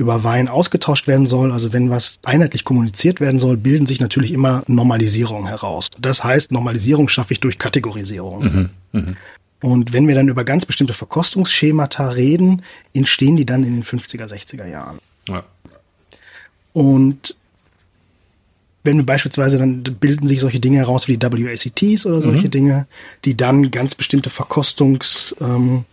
[0.00, 4.32] über Wein ausgetauscht werden soll, also wenn was einheitlich kommuniziert werden soll, bilden sich natürlich
[4.32, 5.90] immer Normalisierungen heraus.
[5.98, 8.42] Das heißt, Normalisierung schaffe ich durch Kategorisierung.
[8.42, 8.70] Mhm.
[8.92, 9.16] Mhm.
[9.62, 12.62] Und wenn wir dann über ganz bestimmte Verkostungsschemata reden,
[12.94, 14.98] entstehen die dann in den 50er, 60er Jahren.
[15.28, 15.44] Ja.
[16.72, 17.36] Und
[18.82, 22.50] wenn wir beispielsweise dann bilden sich solche Dinge heraus wie die WACTs oder solche mhm.
[22.50, 22.86] Dinge,
[23.26, 25.84] die dann ganz bestimmte Verkostungsschemata, ähm,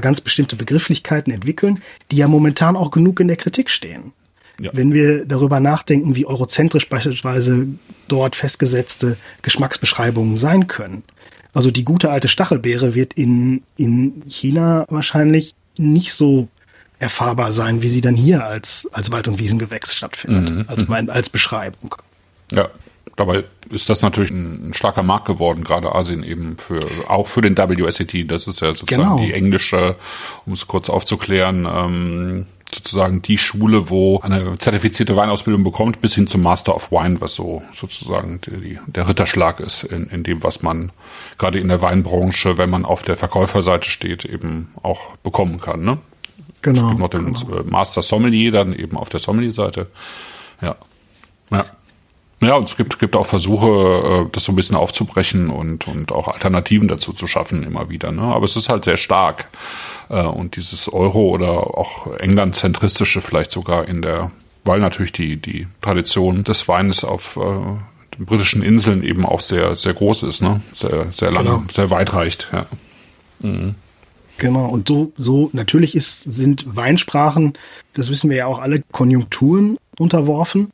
[0.00, 4.12] ganz bestimmte Begrifflichkeiten entwickeln, die ja momentan auch genug in der Kritik stehen.
[4.60, 4.70] Ja.
[4.72, 7.66] Wenn wir darüber nachdenken, wie eurozentrisch beispielsweise
[8.08, 11.02] dort festgesetzte Geschmacksbeschreibungen sein können.
[11.52, 16.48] Also die gute alte Stachelbeere wird in, in China wahrscheinlich nicht so
[16.98, 20.64] erfahrbar sein, wie sie dann hier als, als Wald- und Wiesengewächs stattfindet, mhm.
[20.68, 21.10] als, mhm.
[21.10, 21.94] als Beschreibung.
[22.52, 22.70] Ja,
[23.16, 27.40] dabei ist das natürlich ein, ein, starker Markt geworden, gerade Asien eben für, auch für
[27.40, 28.30] den WSET.
[28.30, 29.18] Das ist ja sozusagen genau.
[29.18, 29.96] die englische,
[30.44, 36.26] um es kurz aufzuklären, ähm, sozusagen die Schule, wo eine zertifizierte Weinausbildung bekommt, bis hin
[36.26, 40.62] zum Master of Wine, was so sozusagen die, der Ritterschlag ist in, in dem, was
[40.62, 40.92] man
[41.38, 45.84] gerade in der Weinbranche, wenn man auf der Verkäuferseite steht, eben auch bekommen kann.
[45.84, 45.98] Ne?
[46.62, 46.82] Genau.
[46.82, 47.60] Es gibt noch den genau.
[47.60, 49.86] Äh, Master Sommelier dann eben auf der Sommelier-Seite.
[50.60, 50.76] Ja.
[51.50, 51.66] Ja.
[52.42, 56.12] Ja, und es gibt, gibt auch Versuche, äh, das so ein bisschen aufzubrechen und, und
[56.12, 58.12] auch Alternativen dazu zu schaffen immer wieder.
[58.12, 58.22] Ne?
[58.22, 59.48] Aber es ist halt sehr stark.
[60.10, 64.30] Äh, und dieses Euro oder auch England-zentristische vielleicht sogar in der,
[64.64, 67.38] weil natürlich die, die Tradition des Weines auf
[68.18, 70.60] den britischen Inseln eben auch sehr, sehr groß ist, ne?
[70.72, 71.62] Sehr, sehr lang, genau.
[71.70, 72.66] sehr weit reicht, ja.
[73.40, 73.74] Mhm.
[74.38, 77.54] Genau, und so, so natürlich ist, sind Weinsprachen,
[77.94, 80.70] das wissen wir ja auch alle, Konjunkturen unterworfen.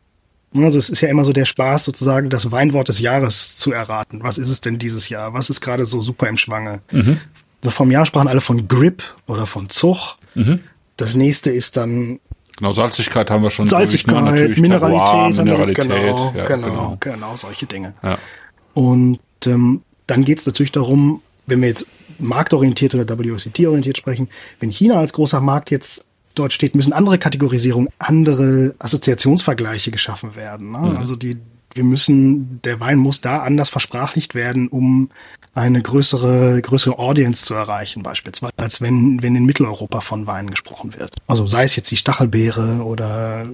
[0.54, 4.22] Also es ist ja immer so der Spaß, sozusagen das Weinwort des Jahres zu erraten.
[4.22, 5.32] Was ist es denn dieses Jahr?
[5.32, 6.80] Was ist gerade so super im Schwange?
[6.90, 7.18] Mhm.
[7.62, 10.16] So vom Jahr sprachen alle von Grip oder von Zug.
[10.34, 10.60] Mhm.
[10.96, 12.20] Das nächste ist dann
[12.58, 13.66] Genau, Salzigkeit haben wir schon.
[13.66, 14.62] Salzigkeit, durch, ne?
[14.62, 15.84] Mineralität, Terroir, Mineralität.
[15.88, 17.94] Genau, ja, genau, genau, genau, solche Dinge.
[18.02, 18.18] Ja.
[18.74, 21.86] Und ähm, dann geht's natürlich darum, wenn wir jetzt
[22.18, 24.28] marktorientiert oder WCT-orientiert sprechen,
[24.60, 30.72] wenn China als großer Markt jetzt dort steht, müssen andere Kategorisierungen, andere Assoziationsvergleiche geschaffen werden.
[30.72, 30.78] Ne?
[30.78, 30.96] Mhm.
[30.96, 31.38] Also die,
[31.74, 35.10] wir müssen, der Wein muss da anders versprachlicht werden, um
[35.54, 40.94] eine größere, größere Audience zu erreichen, beispielsweise, als wenn, wenn in Mitteleuropa von Wein gesprochen
[40.98, 41.14] wird.
[41.26, 43.46] Also sei es jetzt die Stachelbeere oder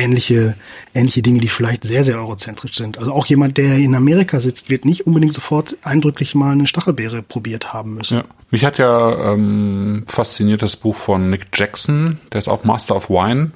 [0.00, 0.54] ähnliche,
[0.94, 2.98] ähnliche Dinge, die vielleicht sehr, sehr eurozentrisch sind.
[2.98, 7.22] Also auch jemand, der in Amerika sitzt, wird nicht unbedingt sofort eindrücklich mal eine Stachelbeere
[7.22, 8.18] probiert haben müssen.
[8.18, 8.24] Ja.
[8.50, 13.08] Mich hat ja ähm, fasziniert das Buch von Nick Jackson, der ist auch Master of
[13.08, 13.52] Wine.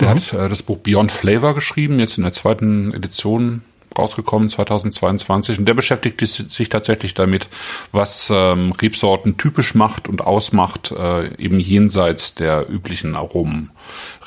[0.00, 0.14] Der mhm.
[0.14, 3.62] hat äh, das Buch Beyond Flavor geschrieben, jetzt in der zweiten Edition
[3.98, 7.48] rausgekommen 2022 und der beschäftigt sich tatsächlich damit,
[7.92, 13.70] was ähm, Rebsorten typisch macht und ausmacht, äh, eben jenseits der üblichen Aromen.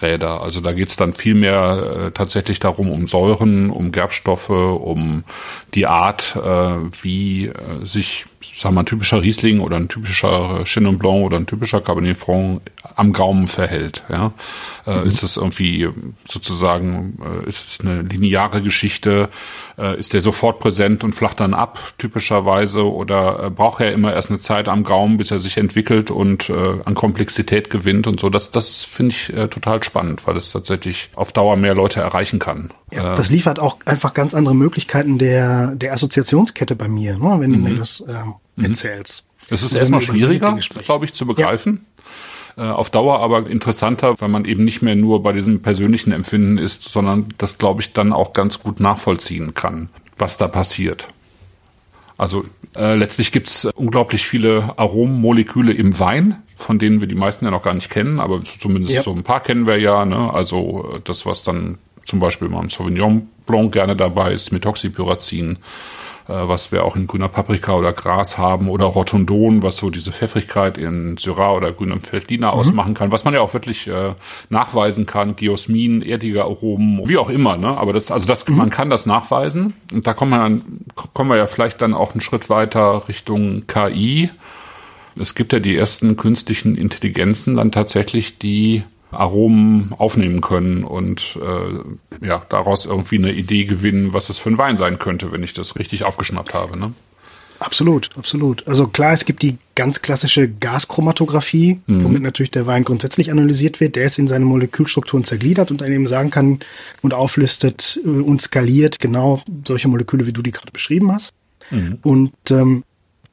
[0.02, 0.42] Räder.
[0.42, 5.24] Also da geht's dann viel mehr äh, tatsächlich darum, um Säuren, um Gerbstoffe, um
[5.74, 10.98] die Art, äh, wie äh, sich, sagen wir, ein typischer Riesling oder ein typischer Chenin
[10.98, 12.62] Blanc oder ein typischer Cabernet Franc
[12.96, 14.04] am Gaumen verhält.
[14.10, 14.34] Ja?
[14.86, 15.08] Äh, mhm.
[15.08, 15.90] Ist es irgendwie
[16.26, 19.30] sozusagen, äh, ist es eine lineare Geschichte?
[19.78, 22.92] Äh, ist der sofort präsent und flacht dann ab, typischerweise?
[22.92, 26.50] Oder äh, braucht er immer erst eine Zeit am Gaumen, bis er sich entwickelt und
[26.50, 26.54] äh,
[26.86, 28.30] an Komplexität gewinnt und so?
[28.30, 32.40] Das, das finde ich äh, total spannend, weil es tatsächlich auf Dauer mehr Leute erreichen
[32.40, 32.72] kann.
[32.92, 37.38] Ja, äh, das liefert auch einfach ganz andere Möglichkeiten der, der Assoziationskette bei mir, ne,
[37.40, 37.78] wenn du mir mhm.
[37.78, 38.24] das äh,
[38.56, 38.66] mhm.
[38.66, 39.28] erzählst.
[39.50, 41.82] Es ist erstmal schwieriger, glaube ich, zu begreifen.
[41.82, 41.92] Ja
[42.58, 46.58] äh, auf Dauer aber interessanter, weil man eben nicht mehr nur bei diesem persönlichen Empfinden
[46.58, 51.08] ist, sondern das, glaube ich, dann auch ganz gut nachvollziehen kann, was da passiert.
[52.18, 57.52] Also äh, letztlich gibt's unglaublich viele Arommoleküle im Wein, von denen wir die meisten ja
[57.52, 59.04] noch gar nicht kennen, aber zumindest ja.
[59.04, 60.06] so ein paar kennen wir ja.
[60.06, 60.34] Ne?
[60.34, 65.58] Also äh, das, was dann zum Beispiel mal im Sauvignon Blanc gerne dabei ist, Methoxypyrazin
[66.28, 70.78] was wir auch in grüner Paprika oder Gras haben oder Rotundon, was so diese Pfeffrigkeit
[70.78, 72.60] in Syrah oder grünem Feldliner mhm.
[72.60, 74.14] ausmachen kann, was man ja auch wirklich äh,
[74.50, 77.78] nachweisen kann, Geosmin, erdige Aromen, wie auch immer, ne?
[77.78, 78.58] Aber das, also das, mhm.
[78.58, 82.14] man kann das nachweisen und da kommen wir dann, kommen wir ja vielleicht dann auch
[82.14, 84.30] einen Schritt weiter Richtung KI.
[85.20, 92.26] Es gibt ja die ersten künstlichen Intelligenzen dann tatsächlich, die Aromen aufnehmen können und äh,
[92.26, 95.54] ja daraus irgendwie eine Idee gewinnen, was es für ein Wein sein könnte, wenn ich
[95.54, 96.78] das richtig aufgeschnappt habe.
[96.78, 96.94] Ne?
[97.62, 98.68] Absolut, absolut.
[98.68, 102.04] Also klar, es gibt die ganz klassische Gaschromatographie, mhm.
[102.04, 103.96] womit natürlich der Wein grundsätzlich analysiert wird.
[103.96, 106.62] Der ist in seine Molekülstrukturen zergliedert und dann eben sagen kann
[107.04, 111.34] und auflistet äh, und skaliert genau solche Moleküle, wie du die gerade beschrieben hast.
[111.70, 112.00] Mhm.
[112.02, 112.84] Und ähm,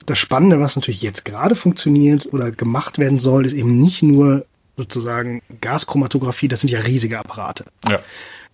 [0.05, 4.45] das Spannende, was natürlich jetzt gerade funktioniert oder gemacht werden soll, ist eben nicht nur
[4.79, 7.67] sozusagen Gaschromatographie, das sind ja riesige Apparate.
[7.87, 8.01] Ja.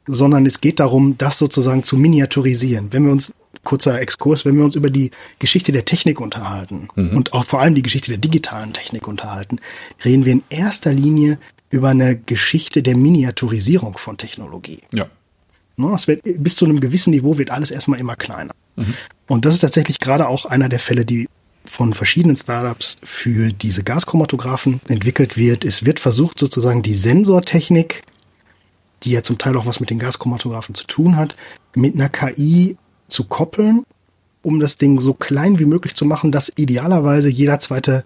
[0.07, 2.93] Sondern es geht darum, das sozusagen zu miniaturisieren.
[2.93, 7.17] Wenn wir uns kurzer Exkurs, wenn wir uns über die Geschichte der Technik unterhalten mhm.
[7.17, 9.61] und auch vor allem die Geschichte der digitalen Technik unterhalten,
[10.05, 11.39] reden wir in erster Linie
[11.71, 14.83] über eine Geschichte der Miniaturisierung von Technologie.
[14.93, 15.07] Ja.
[15.77, 18.55] Ne, es wird, bis zu einem gewissen Niveau wird alles erstmal immer kleiner.
[18.77, 18.95] Mhm.
[19.27, 21.29] Und das ist tatsächlich gerade auch einer der Fälle, die
[21.65, 25.65] von verschiedenen Startups für diese Gaschromatographen entwickelt wird.
[25.65, 28.03] Es wird versucht, sozusagen die Sensortechnik,
[29.03, 31.37] die ja zum Teil auch was mit den Gaschromatographen zu tun hat,
[31.75, 32.77] mit einer KI
[33.09, 33.85] zu koppeln,
[34.43, 38.05] um das Ding so klein wie möglich zu machen, dass idealerweise jeder zweite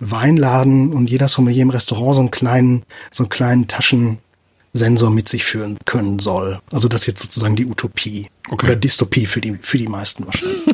[0.00, 5.44] Weinladen und jeder Sommelier im Restaurant so einen kleinen, so einen kleinen Taschensensor mit sich
[5.44, 6.60] führen können soll.
[6.70, 8.28] Also das ist jetzt sozusagen die Utopie.
[8.48, 8.66] Okay.
[8.66, 10.64] Oder Dystopie für die, für die meisten wahrscheinlich.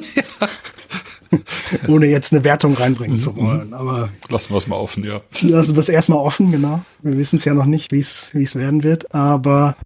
[1.89, 3.69] Ohne jetzt eine Wertung reinbringen zu wollen.
[3.69, 3.75] Mhm.
[3.75, 5.23] Aber lassen wir es mal offen, ja.
[5.41, 6.85] Lassen wir es erstmal offen, genau.
[7.03, 9.15] Wir wissen es ja noch nicht, wie es wie es werden wird.
[9.15, 9.77] Aber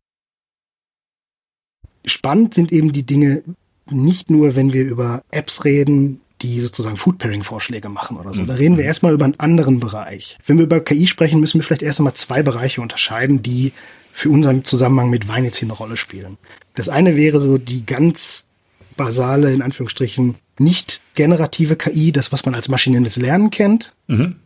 [2.04, 3.42] spannend sind eben die Dinge,
[3.90, 8.44] nicht nur, wenn wir über Apps reden, die sozusagen Food Pairing Vorschläge machen oder so.
[8.44, 8.88] Da reden wir mhm.
[8.88, 10.38] erstmal über einen anderen Bereich.
[10.46, 13.72] Wenn wir über KI sprechen, müssen wir vielleicht erst einmal zwei Bereiche unterscheiden, die
[14.12, 16.36] für unseren Zusammenhang mit Wein jetzt hier eine Rolle spielen.
[16.74, 18.48] Das eine wäre so die ganz
[18.96, 23.92] basale, in Anführungsstrichen, nicht generative KI, das, was man als maschinelles Lernen kennt.
[24.06, 24.36] Mhm.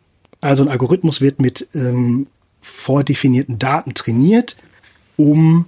[0.41, 2.27] Also ein Algorithmus wird mit ähm,
[2.63, 4.57] vordefinierten Daten trainiert,
[5.17, 5.67] um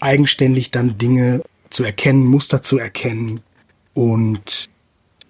[0.00, 3.40] eigenständig dann Dinge zu erkennen, Muster zu erkennen
[3.94, 4.68] und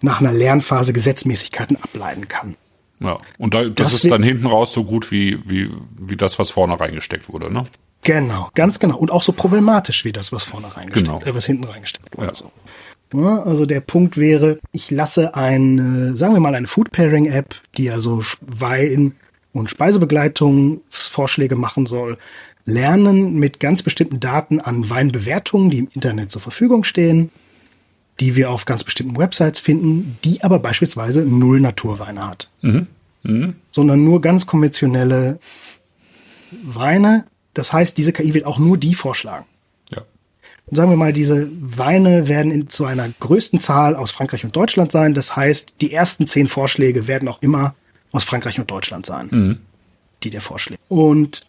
[0.01, 2.57] nach einer Lernphase Gesetzmäßigkeiten ableiten kann.
[3.01, 6.38] Ja, und da, das, das ist dann hinten raus so gut wie, wie, wie das,
[6.38, 7.66] was vorne reingesteckt wurde, ne?
[8.05, 8.96] Genau, ganz genau.
[8.96, 11.22] Und auch so problematisch wie das, was vorne reingesteckt, genau.
[11.22, 12.29] äh, was hinten reingesteckt wurde.
[12.29, 12.35] Ja.
[12.35, 12.51] So.
[13.12, 17.55] Ja, also der Punkt wäre, ich lasse eine, sagen wir mal, eine Food Pairing App,
[17.77, 19.14] die also Wein
[19.53, 22.16] und Speisebegleitungsvorschläge machen soll,
[22.64, 27.31] lernen mit ganz bestimmten Daten an Weinbewertungen, die im Internet zur Verfügung stehen,
[28.20, 32.48] die wir auf ganz bestimmten Websites finden, die aber beispielsweise null Naturweine hat.
[32.61, 32.87] Mhm.
[33.25, 33.55] Mhm.
[33.70, 35.38] Sondern nur ganz konventionelle
[36.62, 37.25] Weine.
[37.55, 39.46] Das heißt, diese KI wird auch nur die vorschlagen.
[40.75, 44.91] Sagen wir mal, diese Weine werden in, zu einer größten Zahl aus Frankreich und Deutschland
[44.91, 45.15] sein.
[45.15, 47.75] Das heißt, die ersten zehn Vorschläge werden auch immer
[48.11, 49.59] aus Frankreich und Deutschland sein, mhm.
[50.23, 50.81] die der vorschlägt.
[50.89, 51.43] Und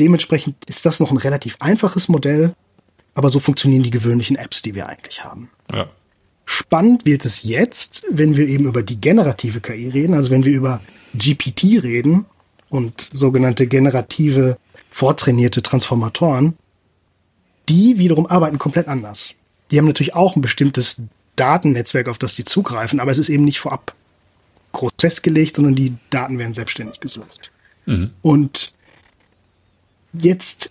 [0.00, 2.54] Dementsprechend ist das noch ein relativ einfaches Modell,
[3.12, 5.50] aber so funktionieren die gewöhnlichen Apps, die wir eigentlich haben.
[5.70, 5.88] Ja.
[6.46, 10.52] Spannend wird es jetzt, wenn wir eben über die generative KI reden, also wenn wir
[10.52, 10.80] über
[11.12, 12.24] GPT reden
[12.70, 14.56] und sogenannte generative
[14.90, 16.56] vortrainierte Transformatoren,
[17.70, 19.34] die wiederum arbeiten komplett anders.
[19.70, 21.00] Die haben natürlich auch ein bestimmtes
[21.36, 23.94] Datennetzwerk, auf das die zugreifen, aber es ist eben nicht vorab
[24.72, 27.50] groß festgelegt, sondern die Daten werden selbstständig gesucht.
[27.86, 28.10] Mhm.
[28.22, 28.72] Und
[30.12, 30.70] Jetzt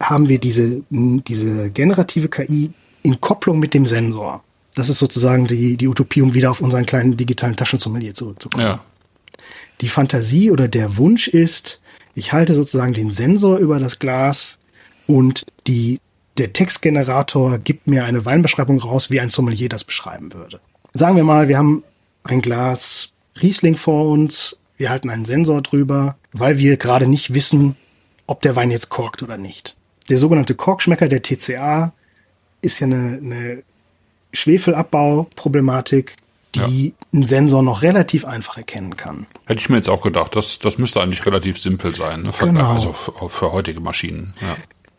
[0.00, 2.70] haben wir diese, diese generative KI
[3.02, 4.42] in Kopplung mit dem Sensor.
[4.74, 8.64] Das ist sozusagen die, die Utopie, um wieder auf unseren kleinen digitalen Taschensommelier zurückzukommen.
[8.64, 8.84] Ja.
[9.80, 11.80] Die Fantasie oder der Wunsch ist,
[12.14, 14.58] ich halte sozusagen den Sensor über das Glas
[15.06, 16.00] und die,
[16.38, 20.60] der Textgenerator gibt mir eine Weinbeschreibung raus, wie ein Sommelier das beschreiben würde.
[20.94, 21.82] Sagen wir mal, wir haben
[22.24, 27.76] ein Glas Riesling vor uns, wir halten einen Sensor drüber, weil wir gerade nicht wissen,
[28.26, 29.76] ob der Wein jetzt korkt oder nicht.
[30.08, 31.92] Der sogenannte Korkschmecker, der TCA,
[32.62, 33.62] ist ja eine, eine
[34.32, 36.16] Schwefelabbauproblematik,
[36.54, 36.92] die ja.
[37.12, 39.26] ein Sensor noch relativ einfach erkennen kann.
[39.46, 42.32] Hätte ich mir jetzt auch gedacht, das, das müsste eigentlich relativ simpel sein, ne?
[42.38, 42.72] genau.
[42.72, 44.34] also für, für heutige Maschinen.
[44.40, 44.56] Ja.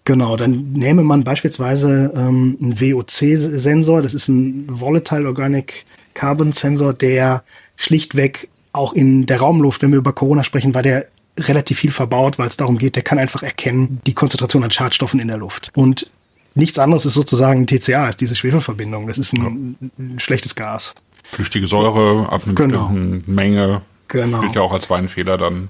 [0.09, 6.93] Genau, dann nehme man beispielsweise ähm, einen VOC-Sensor, das ist ein Volatile Organic Carbon Sensor,
[6.93, 7.43] der
[7.75, 11.05] schlichtweg auch in der Raumluft, wenn wir über Corona sprechen, war der
[11.37, 15.19] relativ viel verbaut, weil es darum geht, der kann einfach erkennen die Konzentration an Schadstoffen
[15.19, 15.69] in der Luft.
[15.75, 16.09] Und
[16.55, 19.05] nichts anderes ist sozusagen TCA, ist diese Schwefelverbindung.
[19.05, 20.95] Das ist ein, ein schlechtes Gas.
[21.21, 22.87] Flüchtige Säure ab einer genau.
[22.87, 23.83] bestimmten Menge.
[24.07, 24.39] Genau.
[24.39, 25.67] Gilt ja auch als Weinfehler dann.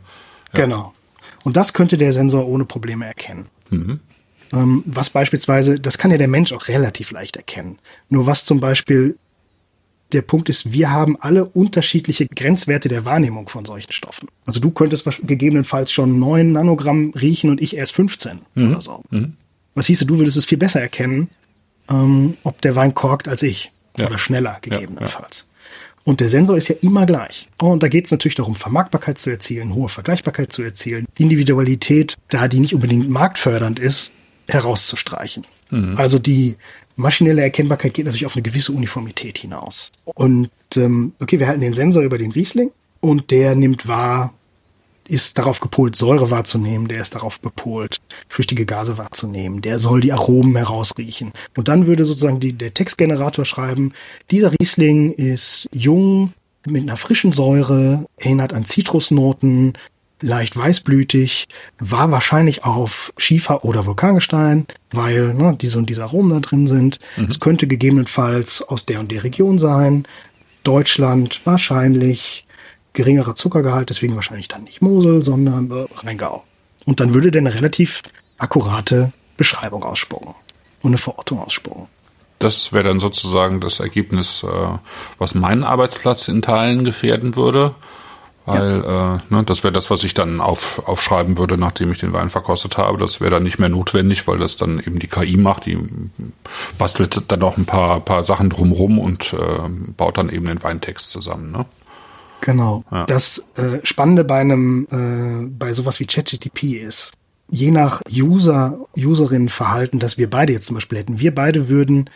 [0.54, 0.62] Ja.
[0.64, 0.94] Genau.
[1.44, 3.48] Und das könnte der Sensor ohne Probleme erkennen.
[3.70, 4.00] Mhm.
[4.54, 7.80] Ähm, was beispielsweise, das kann ja der Mensch auch relativ leicht erkennen.
[8.10, 9.18] Nur was zum Beispiel
[10.12, 14.28] der Punkt ist, wir haben alle unterschiedliche Grenzwerte der Wahrnehmung von solchen Stoffen.
[14.46, 18.72] Also du könntest gegebenenfalls schon neun Nanogramm riechen und ich erst 15 mhm.
[18.72, 19.04] oder so.
[19.12, 19.34] Mhm.
[19.76, 21.30] Was hieße, du würdest es viel besser erkennen,
[21.90, 23.72] ähm, ob der Wein korkt als ich.
[23.98, 24.08] Ja.
[24.08, 25.40] Oder schneller gegebenenfalls.
[25.40, 25.50] Ja, ja.
[26.06, 27.48] Und der Sensor ist ja immer gleich.
[27.62, 32.48] Und da geht es natürlich darum, Vermarktbarkeit zu erzielen, hohe Vergleichbarkeit zu erzielen, Individualität, da
[32.48, 34.12] die nicht unbedingt marktfördernd ist,
[34.54, 35.46] herauszustreichen.
[35.70, 35.98] Mhm.
[35.98, 36.56] Also die
[36.96, 39.92] maschinelle Erkennbarkeit geht natürlich auf eine gewisse Uniformität hinaus.
[40.06, 44.34] Und ähm, okay, wir halten den Sensor über den Riesling und der nimmt wahr,
[45.08, 50.14] ist darauf gepolt, Säure wahrzunehmen, der ist darauf bepolt, flüchtige Gase wahrzunehmen, der soll die
[50.14, 51.32] Aromen herausriechen.
[51.58, 53.94] Und dann würde sozusagen die, der Textgenerator schreiben,
[54.30, 56.34] dieser Riesling ist jung,
[56.68, 59.74] mit einer frischen Säure, erinnert an Zitrusnoten,
[60.22, 61.48] leicht weißblütig,
[61.80, 67.00] war wahrscheinlich auf Schiefer oder Vulkangestein, weil ne, diese und diese Aromen da drin sind.
[67.18, 67.26] Mhm.
[67.26, 70.08] Es könnte gegebenenfalls aus der und der Region sein.
[70.64, 72.46] Deutschland wahrscheinlich
[72.94, 76.44] geringerer Zuckergehalt, deswegen wahrscheinlich dann nicht Mosel, sondern äh, Rheingau.
[76.86, 78.02] Und dann würde der eine relativ
[78.38, 80.34] akkurate Beschreibung ausspucken
[80.82, 81.88] und eine Verortung ausspucken.
[82.40, 84.78] Das wäre dann sozusagen das Ergebnis, äh,
[85.18, 87.76] was meinen Arbeitsplatz in Teilen gefährden würde.
[88.46, 89.16] Weil ja.
[89.16, 92.30] äh, ne, das wäre das, was ich dann auf, aufschreiben würde, nachdem ich den Wein
[92.30, 92.98] verkostet habe.
[92.98, 95.66] Das wäre dann nicht mehr notwendig, weil das dann eben die KI macht.
[95.66, 95.78] Die
[96.78, 101.12] bastelt dann noch ein paar, paar Sachen drumrum und äh, baut dann eben den Weintext
[101.12, 101.52] zusammen.
[101.52, 101.66] Ne?
[102.42, 102.84] Genau.
[102.92, 103.06] Ja.
[103.06, 107.12] Das äh, Spannende bei einem, äh, bei sowas wie ChatGTP ist,
[107.50, 112.10] je nach User, Userinnenverhalten, das wir beide jetzt zum Beispiel hätten, wir beide würden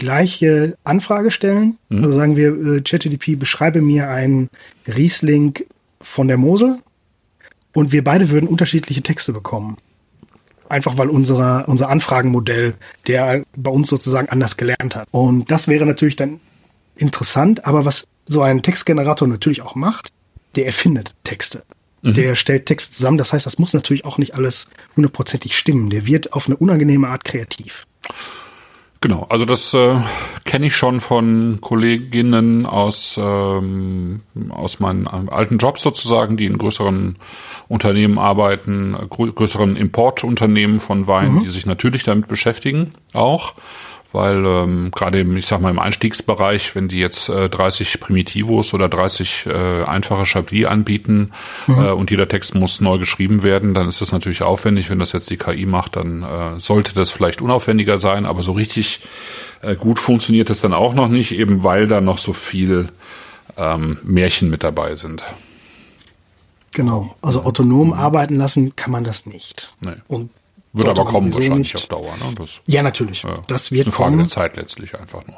[0.00, 1.78] gleiche Anfrage stellen.
[1.90, 2.04] Mhm.
[2.04, 4.48] Also sagen wir, äh, ChatGTP, beschreibe mir einen
[4.88, 5.54] Riesling
[6.00, 6.78] von der Mosel
[7.74, 9.76] und wir beide würden unterschiedliche Texte bekommen.
[10.68, 12.74] Einfach weil unser, unser Anfragenmodell,
[13.06, 15.06] der bei uns sozusagen anders gelernt hat.
[15.10, 16.40] Und das wäre natürlich dann
[16.96, 20.08] interessant, aber was so ein Textgenerator natürlich auch macht,
[20.56, 21.62] der erfindet Texte.
[22.02, 22.14] Mhm.
[22.14, 23.18] Der stellt Text zusammen.
[23.18, 25.90] Das heißt, das muss natürlich auch nicht alles hundertprozentig stimmen.
[25.90, 27.86] Der wird auf eine unangenehme Art kreativ.
[29.02, 29.96] Genau, also das äh,
[30.44, 37.16] kenne ich schon von Kolleginnen aus ähm, aus meinen alten Jobs sozusagen, die in größeren
[37.68, 41.40] Unternehmen arbeiten, größeren Importunternehmen von Wein, mhm.
[41.40, 43.54] die sich natürlich damit beschäftigen auch
[44.12, 48.74] weil ähm, gerade im, ich sag mal, im Einstiegsbereich, wenn die jetzt äh, 30 Primitivos
[48.74, 51.32] oder 30 äh, einfache Chablis anbieten
[51.66, 51.84] mhm.
[51.84, 54.90] äh, und jeder Text muss neu geschrieben werden, dann ist das natürlich aufwendig.
[54.90, 58.52] Wenn das jetzt die KI macht, dann äh, sollte das vielleicht unaufwendiger sein, aber so
[58.52, 59.00] richtig
[59.62, 62.88] äh, gut funktioniert es dann auch noch nicht, eben weil da noch so viel
[63.56, 65.24] ähm, Märchen mit dabei sind.
[66.72, 67.92] Genau, also autonom mhm.
[67.94, 69.74] arbeiten lassen kann man das nicht.
[69.80, 69.94] Nee.
[70.08, 70.30] Und
[70.72, 72.12] wird aber kommen wahrscheinlich auf Dauer.
[72.16, 72.34] Ne?
[72.36, 73.22] Das, ja, natürlich.
[73.22, 74.18] Ja, das wird ist eine Frage kommen.
[74.18, 75.36] der Zeit letztlich einfach nur.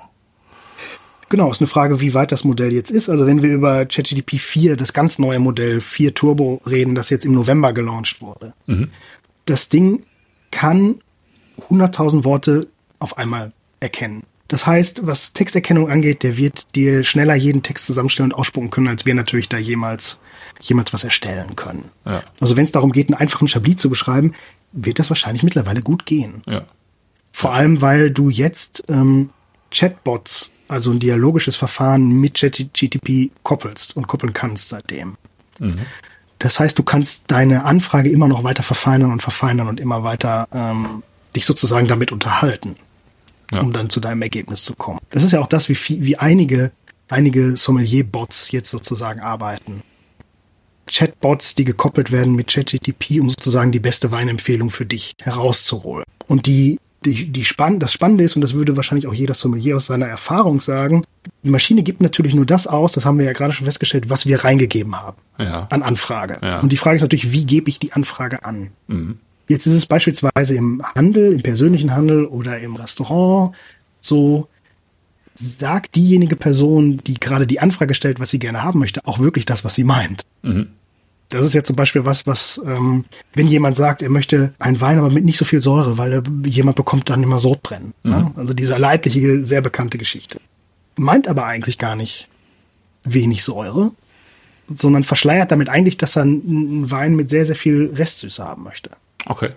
[1.28, 3.08] Genau, ist eine Frage, wie weit das Modell jetzt ist.
[3.08, 7.24] Also wenn wir über ChatGPT 4, das ganz neue Modell 4 Turbo reden, das jetzt
[7.24, 8.52] im November gelauncht wurde.
[8.66, 8.90] Mhm.
[9.46, 10.04] Das Ding
[10.50, 11.00] kann
[11.70, 12.68] 100.000 Worte
[12.98, 14.24] auf einmal erkennen.
[14.48, 18.88] Das heißt, was Texterkennung angeht, der wird dir schneller jeden Text zusammenstellen und ausspucken können,
[18.88, 20.20] als wir natürlich da jemals,
[20.60, 21.88] jemals was erstellen können.
[22.04, 22.22] Ja.
[22.40, 24.32] Also wenn es darum geht, einen einfachen Chablis zu beschreiben,
[24.72, 26.42] wird das wahrscheinlich mittlerweile gut gehen.
[26.46, 26.62] Ja.
[27.32, 29.30] Vor allem, weil du jetzt ähm,
[29.70, 35.16] Chatbots, also ein dialogisches Verfahren mit ChatGTP koppelst und koppeln kannst seitdem.
[35.58, 35.78] Mhm.
[36.38, 40.48] Das heißt, du kannst deine Anfrage immer noch weiter verfeinern und verfeinern und immer weiter
[40.52, 41.02] ähm,
[41.36, 42.76] dich sozusagen damit unterhalten,
[43.52, 43.60] ja.
[43.60, 44.98] um dann zu deinem Ergebnis zu kommen.
[45.10, 46.72] Das ist ja auch das, wie, viel, wie einige,
[47.08, 49.82] einige Sommelier-Bots jetzt sozusagen arbeiten.
[50.86, 56.04] Chatbots, die gekoppelt werden mit ChatGTP, um sozusagen die beste Weinempfehlung für dich herauszuholen.
[56.26, 59.76] Und die, die, die spann das Spannende ist, und das würde wahrscheinlich auch jeder Sommelier
[59.76, 61.04] aus seiner Erfahrung sagen,
[61.44, 64.26] die Maschine gibt natürlich nur das aus, das haben wir ja gerade schon festgestellt, was
[64.26, 65.66] wir reingegeben haben ja.
[65.70, 66.38] an Anfrage.
[66.42, 66.60] Ja.
[66.60, 68.70] Und die Frage ist natürlich, wie gebe ich die Anfrage an?
[68.88, 69.18] Mhm.
[69.48, 73.54] Jetzt ist es beispielsweise im Handel, im persönlichen Handel oder im Restaurant
[74.00, 74.48] so,
[75.34, 79.46] sagt diejenige Person, die gerade die Anfrage stellt, was sie gerne haben möchte, auch wirklich
[79.46, 80.24] das, was sie meint.
[80.42, 80.68] Mhm.
[81.28, 84.98] Das ist ja zum Beispiel was, was, ähm, wenn jemand sagt, er möchte einen Wein,
[84.98, 87.94] aber mit nicht so viel Säure, weil er, jemand bekommt dann immer Sodbrennen.
[88.02, 88.16] Ne?
[88.16, 88.22] Mhm.
[88.22, 88.32] Ne?
[88.36, 90.40] Also diese leidliche, sehr bekannte Geschichte.
[90.96, 92.28] Meint aber eigentlich gar nicht
[93.04, 93.92] wenig Säure,
[94.68, 98.90] sondern verschleiert damit eigentlich, dass er einen Wein mit sehr, sehr viel Restsüße haben möchte.
[99.24, 99.50] Okay.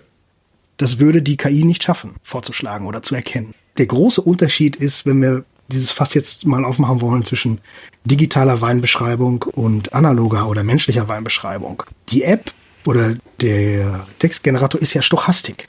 [0.78, 3.54] Das würde die KI nicht schaffen, vorzuschlagen oder zu erkennen.
[3.76, 7.60] Der große Unterschied ist, wenn wir dieses Fass jetzt mal aufmachen wollen zwischen
[8.04, 11.82] digitaler Weinbeschreibung und analoger oder menschlicher Weinbeschreibung.
[12.10, 12.52] Die App
[12.84, 15.68] oder der Textgenerator ist ja Stochastik.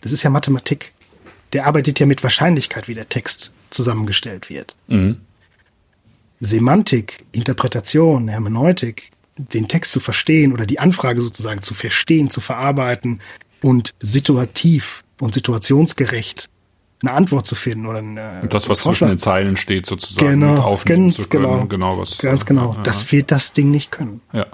[0.00, 0.92] Das ist ja Mathematik.
[1.52, 4.74] Der arbeitet ja mit Wahrscheinlichkeit, wie der Text zusammengestellt wird.
[4.88, 5.18] Mhm.
[6.40, 13.20] Semantik, Interpretation, Hermeneutik, den Text zu verstehen oder die Anfrage sozusagen zu verstehen, zu verarbeiten
[13.62, 16.48] und situativ und situationsgerecht
[17.02, 20.62] eine Antwort zu finden oder eine, und das, was zwischen den Zeilen steht, sozusagen genau,
[20.62, 21.44] aufnehmen ganz zu können.
[21.44, 22.74] Genau, genau was, ganz genau.
[22.74, 22.82] Ja.
[22.82, 24.20] Das wird das Ding nicht können.
[24.32, 24.46] Ja.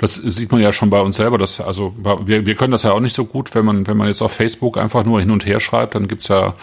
[0.00, 1.38] Das sieht man ja schon bei uns selber.
[1.38, 4.08] Dass, also wir, wir können das ja auch nicht so gut, wenn man, wenn man
[4.08, 6.54] jetzt auf Facebook einfach nur hin und her schreibt, dann gibt's ja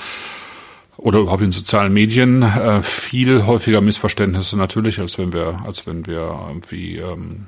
[0.97, 6.07] oder überhaupt in sozialen Medien äh, viel häufiger Missverständnisse natürlich, als wenn wir, als wenn
[6.07, 7.47] wir irgendwie ähm,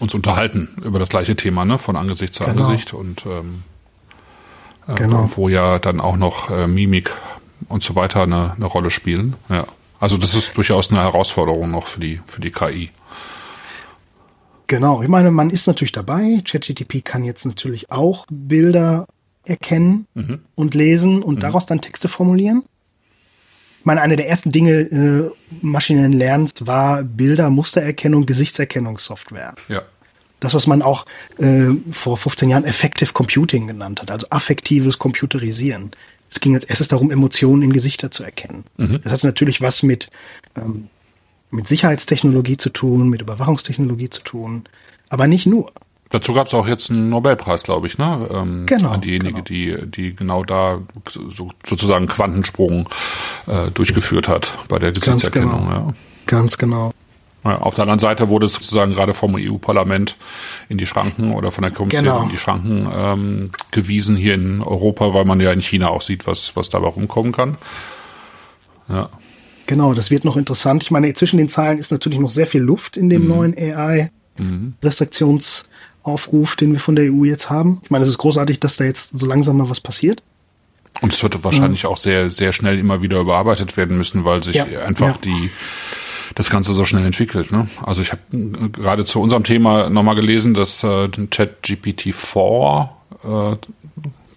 [0.00, 2.56] uns unterhalten über das gleiche Thema, ne, von Angesicht zu genau.
[2.56, 3.77] Angesicht und ähm, äh,
[4.94, 5.30] genau.
[5.36, 7.14] wo ja dann auch noch äh, Mimik
[7.68, 9.36] und so weiter eine, eine Rolle spielen.
[9.48, 9.66] Ja.
[10.00, 12.90] Also das ist durchaus eine Herausforderung noch für die, für die KI.
[14.68, 16.42] Genau, ich meine, man ist natürlich dabei.
[16.44, 19.06] ChatGTP kann jetzt natürlich auch Bilder
[19.44, 20.40] erkennen mhm.
[20.54, 21.40] und lesen und mhm.
[21.40, 22.64] daraus dann Texte formulieren.
[23.80, 25.30] Ich meine, eine der ersten Dinge äh,
[25.62, 29.54] maschinellen Lernens war Bilder, Mustererkennung, Gesichtserkennungssoftware.
[29.68, 29.82] Ja.
[30.40, 31.04] Das, was man auch
[31.38, 35.90] äh, vor 15 Jahren Effective Computing genannt hat, also affektives Computerisieren.
[36.30, 38.64] Es ging als erstes darum, Emotionen in Gesichter zu erkennen.
[38.76, 39.00] Mhm.
[39.02, 40.08] Das hat natürlich was mit
[40.56, 40.88] ähm,
[41.50, 44.64] mit Sicherheitstechnologie zu tun, mit Überwachungstechnologie zu tun,
[45.08, 45.72] aber nicht nur.
[46.10, 48.28] Dazu gab es auch jetzt einen Nobelpreis, glaube ich, ne?
[48.32, 48.90] Ähm, genau.
[48.90, 49.44] An diejenige, genau.
[49.44, 52.88] die, die genau da so, sozusagen Quantensprung
[53.46, 55.50] äh, durchgeführt hat bei der Gesichtserkennung.
[55.50, 55.88] Ganz genau.
[55.88, 55.94] Ja.
[56.26, 56.92] Ganz genau.
[57.48, 60.16] Ja, auf der anderen Seite wurde es sozusagen gerade vom EU-Parlament
[60.68, 62.22] in die Schranken oder von der Kommission genau.
[62.24, 66.26] in die Schranken ähm, gewiesen hier in Europa, weil man ja in China auch sieht,
[66.26, 67.56] was, was dabei rumkommen kann.
[68.88, 69.08] Ja.
[69.66, 70.82] Genau, das wird noch interessant.
[70.82, 73.28] Ich meine, zwischen den Zeilen ist natürlich noch sehr viel Luft in dem mhm.
[73.28, 77.80] neuen AI-Restriktionsaufruf, den wir von der EU jetzt haben.
[77.84, 80.22] Ich meine, es ist großartig, dass da jetzt so langsam mal was passiert.
[81.00, 81.90] Und es wird wahrscheinlich mhm.
[81.90, 84.64] auch sehr, sehr schnell immer wieder überarbeitet werden müssen, weil sich ja.
[84.64, 85.18] einfach ja.
[85.24, 85.50] die
[86.38, 87.50] das Ganze so schnell entwickelt.
[87.50, 87.66] Ne?
[87.84, 88.22] Also ich habe
[88.70, 92.90] gerade zu unserem Thema nochmal gelesen, dass äh, ChatGPT 4
[93.24, 93.56] äh,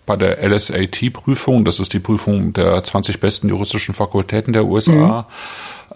[0.08, 5.28] bei der LSAT-Prüfung, das ist die Prüfung der 20 besten juristischen Fakultäten der USA,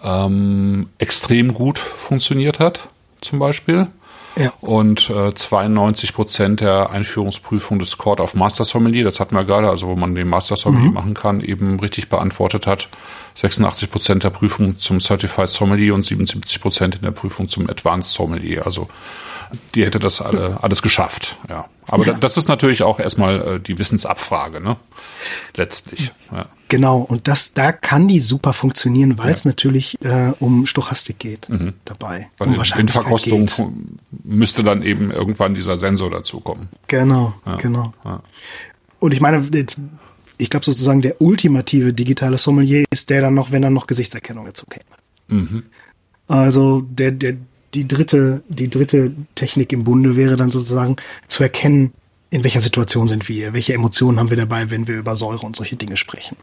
[0.04, 2.88] ähm, extrem gut funktioniert hat,
[3.20, 3.88] zum Beispiel.
[4.38, 4.52] Ja.
[4.60, 9.70] Und äh, 92 Prozent der Einführungsprüfung des Court of Master Sommelier, das hatten wir gerade,
[9.70, 10.94] also wo man den Master Sommelier mhm.
[10.94, 12.88] machen kann, eben richtig beantwortet hat.
[13.34, 18.12] 86 Prozent der Prüfung zum Certified Sommelier und 77 Prozent in der Prüfung zum Advanced
[18.12, 18.66] Sommelier.
[18.66, 18.88] Also
[19.74, 21.36] die hätte das alle, alles geschafft.
[21.48, 21.66] Ja.
[21.86, 22.12] Aber ja.
[22.14, 24.76] das ist natürlich auch erstmal äh, die Wissensabfrage, ne?
[25.54, 26.12] Letztlich.
[26.32, 26.46] Ja.
[26.68, 29.32] Genau, und das, da kann die super funktionieren, weil ja.
[29.32, 31.74] es natürlich äh, um Stochastik geht mhm.
[31.84, 32.28] dabei.
[32.38, 33.66] Weil um in Verkostung geht.
[34.24, 36.68] müsste dann eben irgendwann dieser Sensor dazukommen.
[36.88, 37.92] Genau, genau.
[38.98, 39.48] Und ich meine,
[40.38, 44.46] ich glaube sozusagen der ultimative digitale Sommelier ist der dann noch, wenn dann noch Gesichtserkennung
[44.46, 44.84] dazu käme.
[45.28, 45.62] Mhm.
[46.28, 47.36] Also der, der,
[47.74, 50.96] die dritte, die dritte Technik im Bunde wäre dann sozusagen
[51.28, 51.92] zu erkennen,
[52.30, 55.56] in welcher Situation sind wir, welche Emotionen haben wir dabei, wenn wir über Säure und
[55.56, 56.36] solche Dinge sprechen.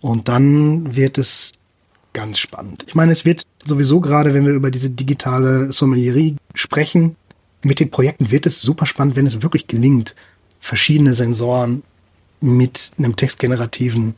[0.00, 1.52] Und dann wird es
[2.12, 2.84] ganz spannend.
[2.86, 7.16] Ich meine, es wird sowieso gerade, wenn wir über diese digitale Sommelierie sprechen,
[7.62, 10.14] mit den Projekten wird es super spannend, wenn es wirklich gelingt,
[10.60, 11.82] verschiedene Sensoren
[12.40, 14.14] mit einem textgenerativen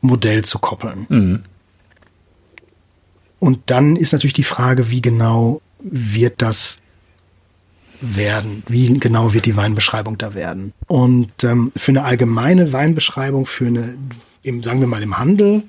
[0.00, 1.06] Modell zu koppeln.
[1.08, 1.42] Mhm.
[3.38, 6.78] Und dann ist natürlich die Frage, wie genau wird das
[8.00, 8.62] werden?
[8.68, 10.72] Wie genau wird die Weinbeschreibung da werden?
[10.86, 13.96] Und ähm, für eine allgemeine Weinbeschreibung, für eine,
[14.42, 15.64] im, sagen wir mal im Handel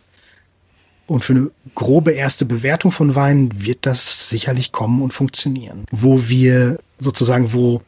[1.07, 5.85] und für eine grobe erste Bewertung von Weinen wird das sicherlich kommen und funktionieren.
[5.91, 7.81] Wo wir sozusagen, wo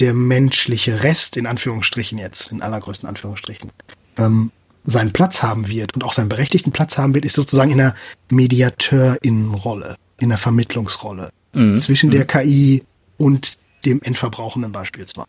[0.00, 3.70] der menschliche Rest, in Anführungsstrichen jetzt, in allergrößten Anführungsstrichen,
[4.18, 4.52] ähm,
[4.84, 7.94] seinen Platz haben wird und auch seinen berechtigten Platz haben wird, ist sozusagen in einer
[8.30, 11.78] Mediateurinnenrolle in der Vermittlungsrolle mhm.
[11.78, 12.26] zwischen der mhm.
[12.26, 12.82] KI
[13.18, 15.26] und dem Endverbrauchenden beispielsweise.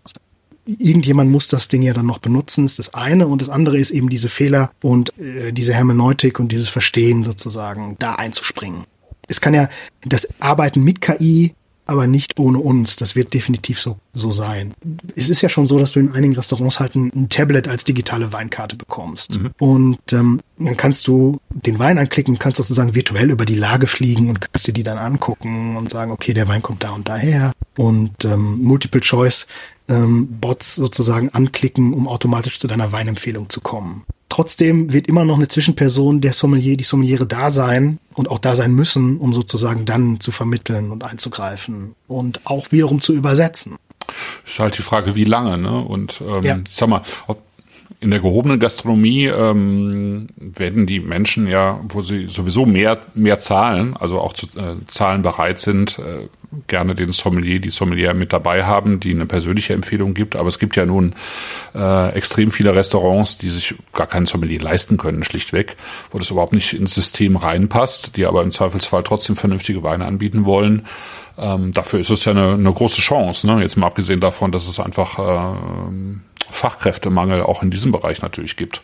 [0.66, 3.28] Irgendjemand muss das Ding ja dann noch benutzen, ist das eine.
[3.28, 7.98] Und das andere ist eben diese Fehler und äh, diese Hermeneutik und dieses Verstehen sozusagen
[8.00, 8.86] da einzuspringen.
[9.28, 9.68] Es kann ja
[10.06, 11.54] das Arbeiten mit KI
[11.94, 12.96] aber nicht ohne uns.
[12.98, 14.74] Das wird definitiv so, so sein.
[15.16, 17.86] Es ist ja schon so, dass du in einigen Restaurants halt ein, ein Tablet als
[17.86, 19.40] digitale Weinkarte bekommst.
[19.40, 19.52] Mhm.
[19.60, 24.30] Und ähm, dann kannst du den Wein anklicken, kannst sozusagen virtuell über die Lage fliegen
[24.30, 27.54] und kannst dir die dann angucken und sagen, okay, der Wein kommt da und daher.
[27.78, 29.48] Und ähm, Multiple Choice
[29.88, 34.04] ähm, Bots sozusagen anklicken, um automatisch zu deiner Weinempfehlung zu kommen.
[34.34, 38.56] Trotzdem wird immer noch eine Zwischenperson der Sommelier, die Sommeliere da sein und auch da
[38.56, 43.76] sein müssen, um sozusagen dann zu vermitteln und einzugreifen und auch wiederum zu übersetzen.
[44.44, 45.80] Ist halt die Frage, wie lange, ne?
[45.80, 46.58] Und ähm, ja.
[46.68, 47.44] ich sag mal, ob,
[48.00, 53.96] in der gehobenen Gastronomie ähm, werden die Menschen ja, wo sie sowieso mehr mehr zahlen,
[53.98, 56.28] also auch zu äh, zahlen bereit sind, äh,
[56.68, 60.36] gerne den Sommelier, die Sommelier mit dabei haben, die eine persönliche Empfehlung gibt.
[60.36, 61.14] Aber es gibt ja nun
[61.74, 65.76] äh, extrem viele Restaurants, die sich gar keinen Sommelier leisten können, schlichtweg,
[66.12, 70.46] wo das überhaupt nicht ins System reinpasst, die aber im Zweifelsfall trotzdem vernünftige Weine anbieten
[70.46, 70.86] wollen.
[71.38, 73.62] Ähm, dafür ist es ja eine, eine große Chance, ne?
[73.62, 75.92] jetzt mal abgesehen davon, dass es einfach äh,
[76.50, 78.82] Fachkräftemangel auch in diesem Bereich natürlich gibt.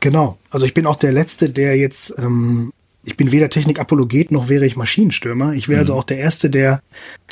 [0.00, 0.38] Genau.
[0.50, 2.72] Also ich bin auch der Letzte, der jetzt, ähm,
[3.04, 5.52] ich bin weder Technikapologet noch wäre ich Maschinenstürmer.
[5.52, 5.98] Ich wäre also mhm.
[5.98, 6.82] also auch der Erste, der,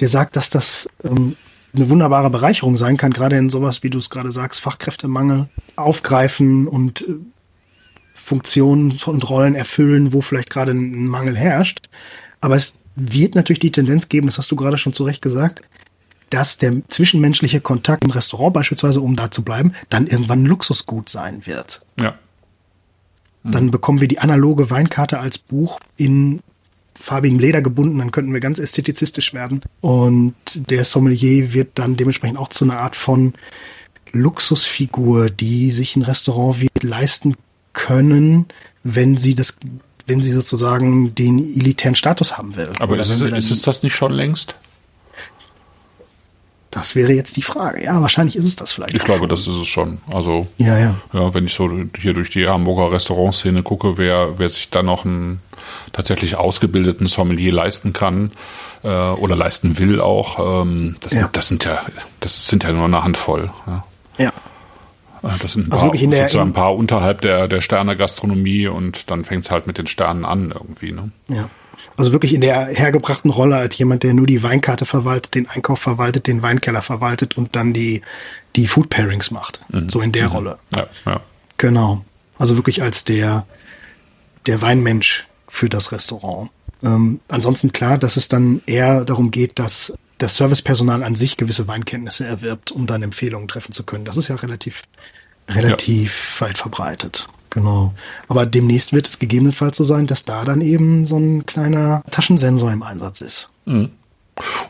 [0.00, 1.36] der sagt, dass das ähm,
[1.74, 6.66] eine wunderbare Bereicherung sein kann, gerade in sowas, wie du es gerade sagst, Fachkräftemangel aufgreifen
[6.66, 7.14] und äh,
[8.14, 11.88] Funktionen und Rollen erfüllen, wo vielleicht gerade ein Mangel herrscht.
[12.40, 15.62] Aber es wird natürlich die Tendenz geben, das hast du gerade schon zu Recht gesagt,
[16.32, 21.10] dass der zwischenmenschliche Kontakt im Restaurant beispielsweise, um da zu bleiben, dann irgendwann ein Luxusgut
[21.10, 21.82] sein wird.
[22.00, 22.14] Ja.
[23.42, 23.52] Mhm.
[23.52, 26.40] Dann bekommen wir die analoge Weinkarte als Buch in
[26.94, 29.60] farbigem Leder gebunden, dann könnten wir ganz ästhetizistisch werden.
[29.82, 33.34] Und der Sommelier wird dann dementsprechend auch zu einer Art von
[34.12, 37.34] Luxusfigur, die sich ein Restaurant wird leisten
[37.74, 38.46] können,
[38.84, 39.58] wenn sie das,
[40.06, 42.70] wenn sie sozusagen den elitären Status haben will.
[42.78, 44.54] Aber ist es, ist es das nicht schon längst?
[46.72, 47.84] Das wäre jetzt die Frage.
[47.84, 48.94] Ja, wahrscheinlich ist es das vielleicht.
[48.94, 49.98] Ich glaube, das ist es schon.
[50.10, 50.94] Also, ja, ja.
[51.12, 55.04] Ja, wenn ich so hier durch die Hamburger Restaurantszene gucke, wer, wer sich da noch
[55.04, 55.40] einen
[55.92, 58.32] tatsächlich ausgebildeten Sommelier leisten kann,
[58.84, 61.28] äh, oder leisten will auch, ähm, das, ja.
[61.30, 61.82] das sind ja,
[62.20, 63.50] das sind ja nur eine Handvoll.
[63.66, 63.84] Ja.
[64.16, 64.28] ja.
[65.22, 67.98] Äh, das sind ein also paar, in der, sozusagen ein paar unterhalb der, der Sterne
[67.98, 71.10] Gastronomie und dann fängt es halt mit den Sternen an irgendwie, ne?
[71.28, 71.50] Ja.
[71.96, 75.78] Also wirklich in der hergebrachten Rolle als jemand, der nur die Weinkarte verwaltet, den Einkauf
[75.78, 78.02] verwaltet, den Weinkeller verwaltet und dann die,
[78.56, 79.62] die Food Pairings macht.
[79.68, 79.88] Mhm.
[79.88, 80.34] So in der mhm.
[80.34, 80.58] Rolle.
[80.74, 81.20] Ja, ja.
[81.58, 82.04] Genau.
[82.38, 83.46] Also wirklich als der,
[84.46, 86.50] der Weinmensch für das Restaurant.
[86.82, 91.68] Ähm, ansonsten klar, dass es dann eher darum geht, dass das Servicepersonal an sich gewisse
[91.68, 94.04] Weinkenntnisse erwirbt, um dann Empfehlungen treffen zu können.
[94.04, 94.82] Das ist ja relativ,
[95.48, 96.46] relativ ja.
[96.46, 97.28] weit verbreitet.
[97.52, 97.92] Genau.
[98.28, 102.72] Aber demnächst wird es gegebenenfalls so sein, dass da dann eben so ein kleiner Taschensensor
[102.72, 103.50] im Einsatz ist.
[103.66, 103.90] Mhm.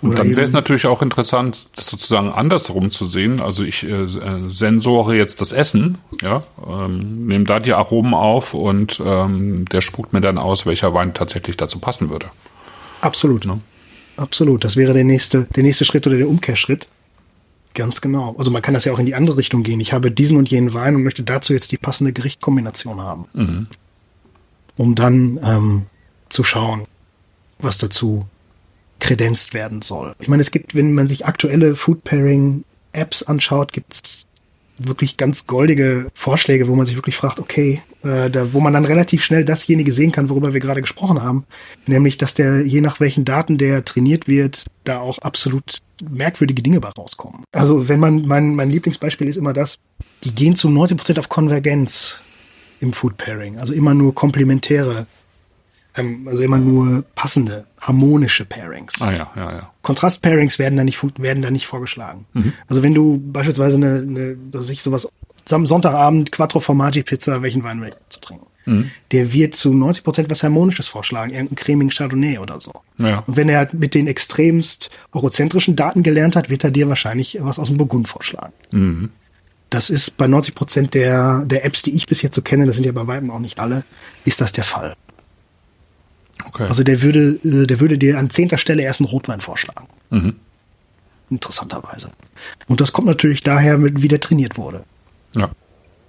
[0.01, 3.41] Und Oder dann wäre es natürlich auch interessant, das sozusagen andersrum zu sehen.
[3.41, 9.01] Also ich äh, sensore jetzt das Essen, ja, ähm, nehme da die Aromen auf und
[9.05, 12.27] ähm, der spuckt mir dann aus, welcher Wein tatsächlich dazu passen würde.
[13.01, 13.45] Absolut.
[13.45, 13.59] Ja.
[14.17, 14.65] Absolut.
[14.65, 16.89] Das wäre der nächste, der nächste Schritt oder der Umkehrschritt.
[17.75, 18.35] Ganz genau.
[18.39, 19.81] Also man kann das ja auch in die andere Richtung gehen.
[19.81, 23.27] Ich habe diesen und jenen Wein und möchte dazu jetzt die passende Gerichtkombination haben.
[23.33, 23.67] Mhm.
[24.77, 25.87] Um dann ähm,
[26.29, 26.87] zu schauen,
[27.59, 28.27] was dazu
[28.99, 30.15] kredenzt werden soll.
[30.21, 34.27] Ich meine, es gibt, wenn man sich aktuelle Food Pairing Apps anschaut, gibt es
[34.79, 38.85] wirklich ganz goldige Vorschläge, wo man sich wirklich fragt, okay, äh, da, wo man dann
[38.85, 41.45] relativ schnell dasjenige sehen kann, worüber wir gerade gesprochen haben,
[41.87, 45.79] nämlich, dass der je nach welchen Daten der trainiert wird, da auch absolut
[46.11, 47.45] merkwürdige Dinge bei rauskommen.
[47.53, 49.79] Also wenn man, mein, mein Lieblingsbeispiel ist immer das,
[50.25, 52.23] die gehen zu 90 Prozent auf Konvergenz
[52.81, 55.07] im Food Pairing, also immer nur komplementäre
[55.95, 59.01] also immer nur passende, harmonische Pairings.
[59.03, 59.71] Ah ja, ja, ja.
[59.83, 62.27] Kontrast-Pairings werden da nicht, werden da nicht vorgeschlagen.
[62.33, 62.53] Mhm.
[62.67, 65.09] Also wenn du beispielsweise eine, eine was ich sowas,
[65.45, 68.47] Sonntagabend Quattro Formaggi Pizza, welchen Wein will ich zu trinken?
[68.65, 68.91] Mhm.
[69.11, 72.73] Der wird zu 90 Prozent was Harmonisches vorschlagen, irgendeinen cremigen Chardonnay oder so.
[72.99, 73.25] Ja.
[73.27, 77.59] Und wenn er mit den extremst eurozentrischen Daten gelernt hat, wird er dir wahrscheinlich was
[77.59, 78.53] aus dem Burgund vorschlagen.
[78.71, 79.11] Mhm.
[79.69, 82.77] Das ist bei 90 Prozent der, der Apps, die ich bis jetzt so kenne, das
[82.77, 83.85] sind ja bei weitem auch nicht alle,
[84.25, 84.95] ist das der Fall.
[86.49, 86.65] Okay.
[86.65, 89.87] Also der würde, äh, der würde dir an zehnter Stelle erst einen Rotwein vorschlagen.
[90.11, 90.35] Mhm.
[91.31, 92.11] Interessanterweise.
[92.69, 94.85] Und das kommt natürlich daher, wie der trainiert wurde.
[95.35, 95.51] Ja.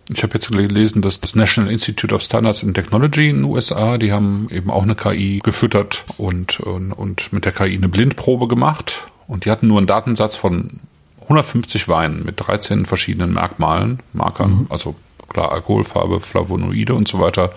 [0.09, 3.97] Ich habe jetzt gelesen, dass das National Institute of Standards and Technology in den USA,
[3.97, 8.49] die haben eben auch eine KI gefüttert und, und, und mit der KI eine Blindprobe
[8.49, 9.07] gemacht.
[9.27, 10.81] Und die hatten nur einen Datensatz von
[11.21, 14.65] 150 Weinen mit 13 verschiedenen Merkmalen, Markern, mhm.
[14.69, 14.95] also
[15.29, 17.53] klar Alkoholfarbe, Flavonoide und so weiter.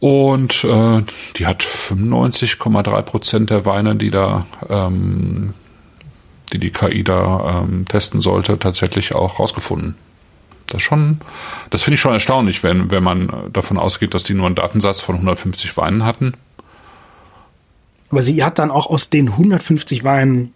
[0.00, 1.02] Und äh,
[1.36, 5.54] die hat 95,3 Prozent der Weine, die da, ähm,
[6.52, 9.96] die die KI da ähm, testen sollte, tatsächlich auch rausgefunden.
[10.68, 11.20] Das schon,
[11.70, 15.00] das finde ich schon erstaunlich, wenn, wenn man davon ausgeht, dass die nur einen Datensatz
[15.00, 16.34] von 150 Weinen hatten.
[18.10, 20.54] Aber sie hat dann auch aus den 150 Weinen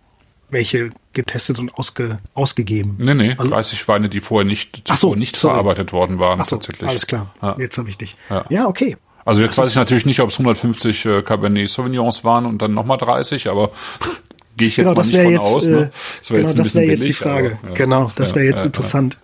[0.53, 2.97] welche getestet und ausge, ausgegeben.
[2.99, 5.55] Nee, nee, also, 30 Weine, die vorher nicht, zuvor so, nicht sorry.
[5.55, 6.88] verarbeitet worden waren, so, tatsächlich.
[6.88, 7.57] Alles klar, ja.
[7.59, 8.16] jetzt habe ich dich.
[8.30, 8.45] Ja.
[8.51, 8.97] ja, okay.
[9.24, 12.60] Also jetzt das weiß ich natürlich nicht, ob es 150 äh, Cabernet Sauvignons waren und
[12.60, 13.70] dann nochmal 30, aber
[14.56, 15.66] gehe ich jetzt genau, mal nicht von jetzt, aus.
[15.66, 15.90] Ne?
[16.18, 17.58] Das wäre genau, jetzt, das wär jetzt die Frage.
[17.62, 17.74] Aber, ja.
[17.74, 19.18] Genau, das wäre jetzt ja, interessant.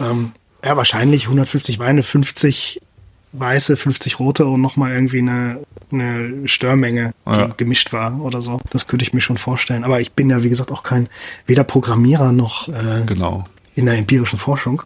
[0.00, 0.32] Ähm,
[0.64, 2.80] Ja, wahrscheinlich 150 Weine, 50
[3.32, 5.60] weiße, 50 rote und nochmal irgendwie eine,
[5.92, 7.46] eine Störmenge, die ja.
[7.56, 8.60] gemischt war oder so.
[8.70, 9.84] Das könnte ich mir schon vorstellen.
[9.84, 11.08] Aber ich bin ja, wie gesagt, auch kein
[11.46, 13.44] weder Programmierer noch äh, genau.
[13.76, 14.82] in der empirischen Forschung.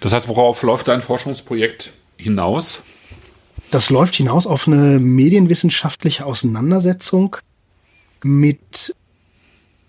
[0.00, 2.80] Das heißt, worauf läuft dein Forschungsprojekt hinaus?
[3.70, 7.36] Das läuft hinaus auf eine medienwissenschaftliche Auseinandersetzung
[8.22, 8.94] mit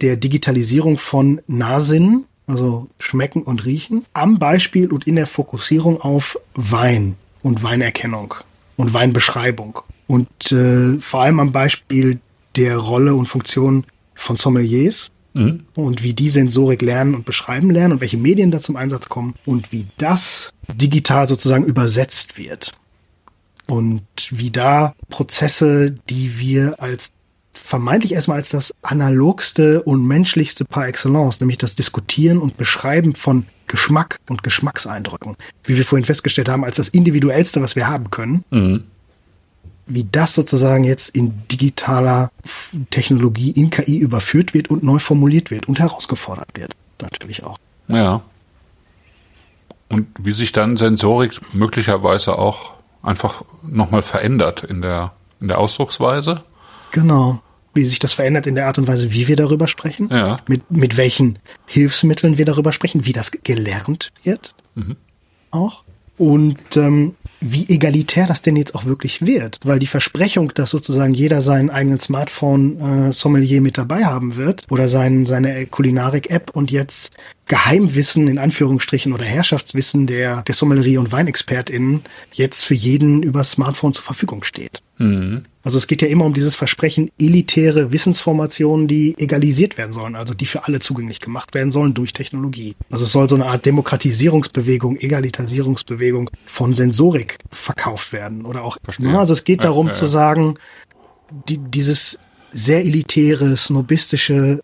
[0.02, 6.40] der Digitalisierung von Nahsinnen, also Schmecken und Riechen, am Beispiel und in der Fokussierung auf
[6.56, 8.34] Wein und Weinerkennung
[8.78, 9.80] und Weinbeschreibung.
[10.08, 12.20] Und äh, vor allem am Beispiel
[12.56, 15.66] der Rolle und Funktion von Sommeliers mhm.
[15.76, 19.36] und wie die Sensorik lernen und beschreiben lernen und welche Medien da zum Einsatz kommen
[19.46, 22.74] und wie das digital sozusagen übersetzt wird.
[23.68, 27.12] Und wie da Prozesse, die wir als
[27.58, 33.46] vermeintlich erstmal als das analogste und menschlichste par excellence, nämlich das Diskutieren und Beschreiben von
[33.68, 38.46] Geschmack und Geschmackseindrücken, wie wir vorhin festgestellt haben, als das individuellste, was wir haben können,
[38.50, 38.84] mhm.
[39.88, 42.32] wie das sozusagen jetzt in digitaler
[42.90, 47.58] Technologie, in KI überführt wird und neu formuliert wird und herausgefordert wird, natürlich auch.
[47.90, 48.22] Ja.
[49.90, 56.44] Und wie sich dann Sensorik möglicherweise auch einfach nochmal verändert in der, in der Ausdrucksweise?
[56.92, 57.42] Genau
[57.78, 60.38] wie sich das verändert in der Art und Weise, wie wir darüber sprechen, ja.
[60.48, 64.98] mit, mit welchen Hilfsmitteln wir darüber sprechen, wie das gelernt wird mhm.
[65.52, 65.84] auch.
[66.18, 71.14] Und ähm, wie egalitär das denn jetzt auch wirklich wird, weil die Versprechung, dass sozusagen
[71.14, 77.18] jeder seinen eigenen Smartphone-Sommelier mit dabei haben wird oder sein, seine Kulinarik-App und jetzt
[77.48, 82.02] Geheimwissen in Anführungsstrichen oder Herrschaftswissen der, der Sommelerie und WeinexpertInnen
[82.34, 84.82] jetzt für jeden über Smartphone zur Verfügung steht.
[84.98, 85.46] Mhm.
[85.68, 90.34] Also es geht ja immer um dieses Versprechen, elitäre Wissensformationen, die egalisiert werden sollen, also
[90.34, 92.78] die für alle zugänglich gemacht werden sollen durch Technologie.
[92.90, 98.78] Also es soll so eine Art Demokratisierungsbewegung, Egalitarisierungsbewegung von Sensorik verkauft werden oder auch.
[98.82, 99.12] Verstehe.
[99.12, 100.54] Ja, also es geht darum ja, ja, zu sagen,
[101.50, 102.18] die, dieses
[102.50, 104.62] sehr elitäre, snobistische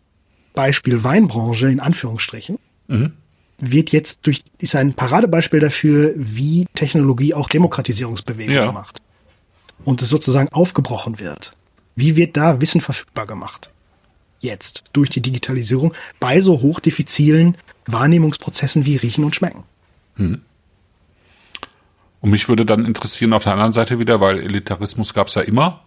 [0.54, 3.12] Beispiel Weinbranche in Anführungsstrichen mhm.
[3.60, 9.03] wird jetzt durch ist ein Paradebeispiel dafür, wie Technologie auch Demokratisierungsbewegungen macht
[9.86, 11.54] und es sozusagen aufgebrochen wird.
[11.96, 13.70] Wie wird da Wissen verfügbar gemacht?
[14.40, 19.64] Jetzt durch die Digitalisierung bei so hochdiffizilen Wahrnehmungsprozessen wie Riechen und Schmecken.
[20.16, 20.42] Hm.
[22.22, 25.42] Und mich würde dann interessieren auf der anderen Seite wieder, weil Elitarismus gab es ja
[25.42, 25.84] immer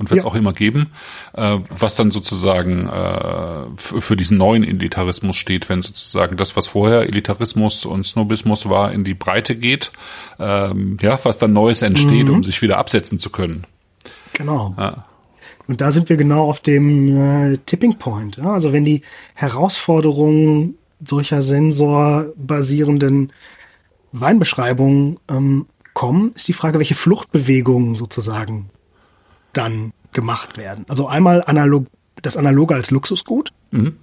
[0.00, 0.30] und wird es ja.
[0.30, 0.90] auch immer geben,
[1.34, 7.02] äh, was dann sozusagen äh, für diesen neuen Elitarismus steht, wenn sozusagen das, was vorher
[7.02, 9.92] Elitarismus und Snobismus war, in die Breite geht,
[10.38, 12.34] ähm, ja, was dann Neues entsteht, mhm.
[12.34, 13.66] um sich wieder absetzen zu können.
[14.32, 14.74] Genau.
[14.78, 15.04] Ja.
[15.68, 18.38] Und da sind wir genau auf dem äh, Tipping Point.
[18.38, 18.54] Ja?
[18.54, 19.02] Also wenn die
[19.34, 23.32] Herausforderungen solcher sensorbasierenden
[24.12, 28.69] Weinbeschreibungen ähm, kommen, ist die Frage, welche Fluchtbewegungen sozusagen
[29.52, 30.84] dann gemacht werden.
[30.88, 31.86] Also einmal analog,
[32.22, 33.52] das Analoge als Luxusgut.
[33.70, 33.96] Mhm.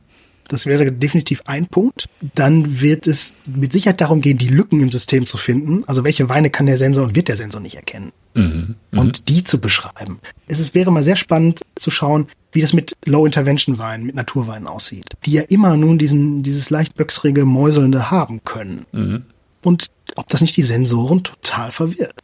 [0.48, 2.08] Das wäre definitiv ein Punkt.
[2.36, 5.84] Dann wird es mit Sicherheit darum gehen, die Lücken im System zu finden.
[5.88, 8.14] Also welche Weine kann der Sensor und wird der Sensor nicht erkennen?
[8.34, 8.76] Mhm.
[8.92, 9.00] Mhm.
[9.00, 10.20] Und die zu beschreiben.
[10.48, 15.06] Es ist, wäre mal sehr spannend zu schauen, wie das mit Low-Intervention-Weinen, mit Naturweinen aussieht.
[15.26, 18.86] Die ja immer nun diesen, dieses leicht böcksrige, mäuselnde haben können.
[18.94, 19.24] Mhm.
[19.64, 22.16] Und ob das nicht die Sensoren total verwirrt.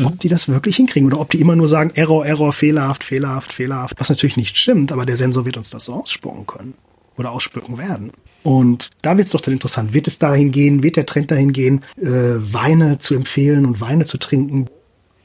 [0.00, 3.04] Mhm ob die das wirklich hinkriegen oder ob die immer nur sagen, Error, Error, fehlerhaft,
[3.04, 6.74] fehlerhaft, fehlerhaft, was natürlich nicht stimmt, aber der Sensor wird uns das so ausspucken können
[7.16, 8.12] oder ausspucken werden.
[8.42, 9.92] Und da wird es doch dann interessant.
[9.92, 14.06] Wird es dahin gehen, wird der Trend dahin gehen, äh, Weine zu empfehlen und Weine
[14.06, 14.66] zu trinken,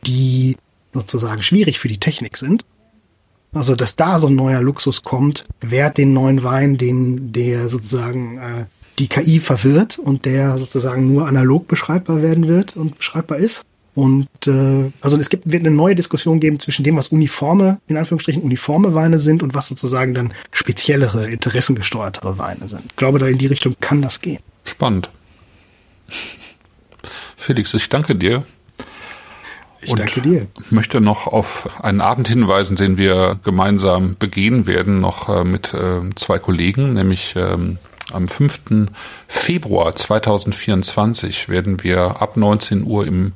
[0.06, 0.58] die
[0.94, 2.66] sozusagen schwierig für die Technik sind?
[3.54, 8.38] Also, dass da so ein neuer Luxus kommt, wert den neuen Wein, den der sozusagen
[8.38, 8.66] äh,
[9.00, 13.66] die KI verwirrt und der sozusagen nur analog beschreibbar werden wird und beschreibbar ist.
[13.96, 17.96] Und äh, also es gibt, wird eine neue Diskussion geben zwischen dem, was uniforme, in
[17.96, 22.84] Anführungsstrichen uniforme Weine sind und was sozusagen dann speziellere, interessengesteuertere Weine sind.
[22.89, 24.39] Ich glaube, da in die Richtung kann das gehen.
[24.66, 25.10] Spannend.
[27.38, 28.43] Felix, ich danke dir.
[29.82, 30.48] Ich und danke dir.
[30.72, 36.02] möchte noch auf einen Abend hinweisen, den wir gemeinsam begehen werden, noch äh, mit äh,
[36.16, 37.78] zwei Kollegen, nämlich ähm,
[38.12, 38.89] am 5.
[39.28, 43.34] Februar 2024 werden wir ab 19 Uhr im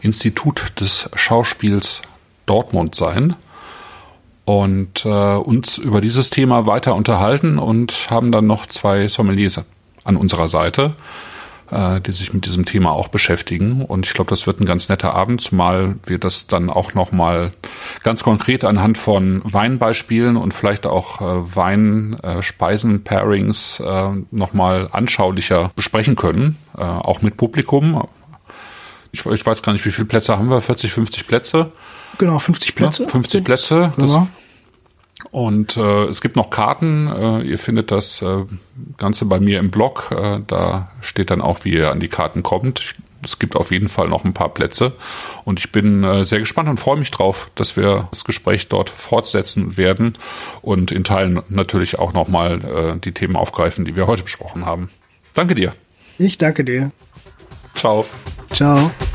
[0.00, 2.02] Institut des Schauspiels
[2.46, 3.36] Dortmund sein
[4.44, 9.62] und äh, uns über dieses Thema weiter unterhalten und haben dann noch zwei Sommeliers
[10.04, 10.94] an unserer Seite.
[11.70, 13.84] äh, die sich mit diesem Thema auch beschäftigen.
[13.84, 17.50] Und ich glaube, das wird ein ganz netter Abend, zumal wir das dann auch nochmal
[18.02, 26.16] ganz konkret anhand von Weinbeispielen und vielleicht auch äh, Wein-Speisen-Pairings äh, äh, nochmal anschaulicher besprechen
[26.16, 28.02] können, äh, auch mit Publikum.
[29.12, 30.60] Ich, ich, weiß gar nicht, wie viele Plätze haben wir?
[30.60, 31.72] 40, 50 Plätze?
[32.18, 33.02] Genau, 50 Plätze.
[33.04, 33.92] Ja, 50 Plätze.
[33.96, 34.28] Das, genau.
[35.30, 37.08] Und äh, es gibt noch Karten.
[37.08, 38.44] Äh, ihr findet das äh,
[38.96, 40.10] Ganze bei mir im Blog.
[40.10, 42.94] Äh, da steht dann auch, wie ihr an die Karten kommt.
[43.22, 44.92] Es gibt auf jeden Fall noch ein paar Plätze.
[45.44, 48.88] Und ich bin äh, sehr gespannt und freue mich drauf, dass wir das Gespräch dort
[48.88, 50.16] fortsetzen werden
[50.62, 54.88] und in Teilen natürlich auch nochmal äh, die Themen aufgreifen, die wir heute besprochen haben.
[55.34, 55.72] Danke dir.
[56.18, 56.92] Ich danke dir.
[57.74, 58.06] Ciao.
[58.52, 59.09] Ciao.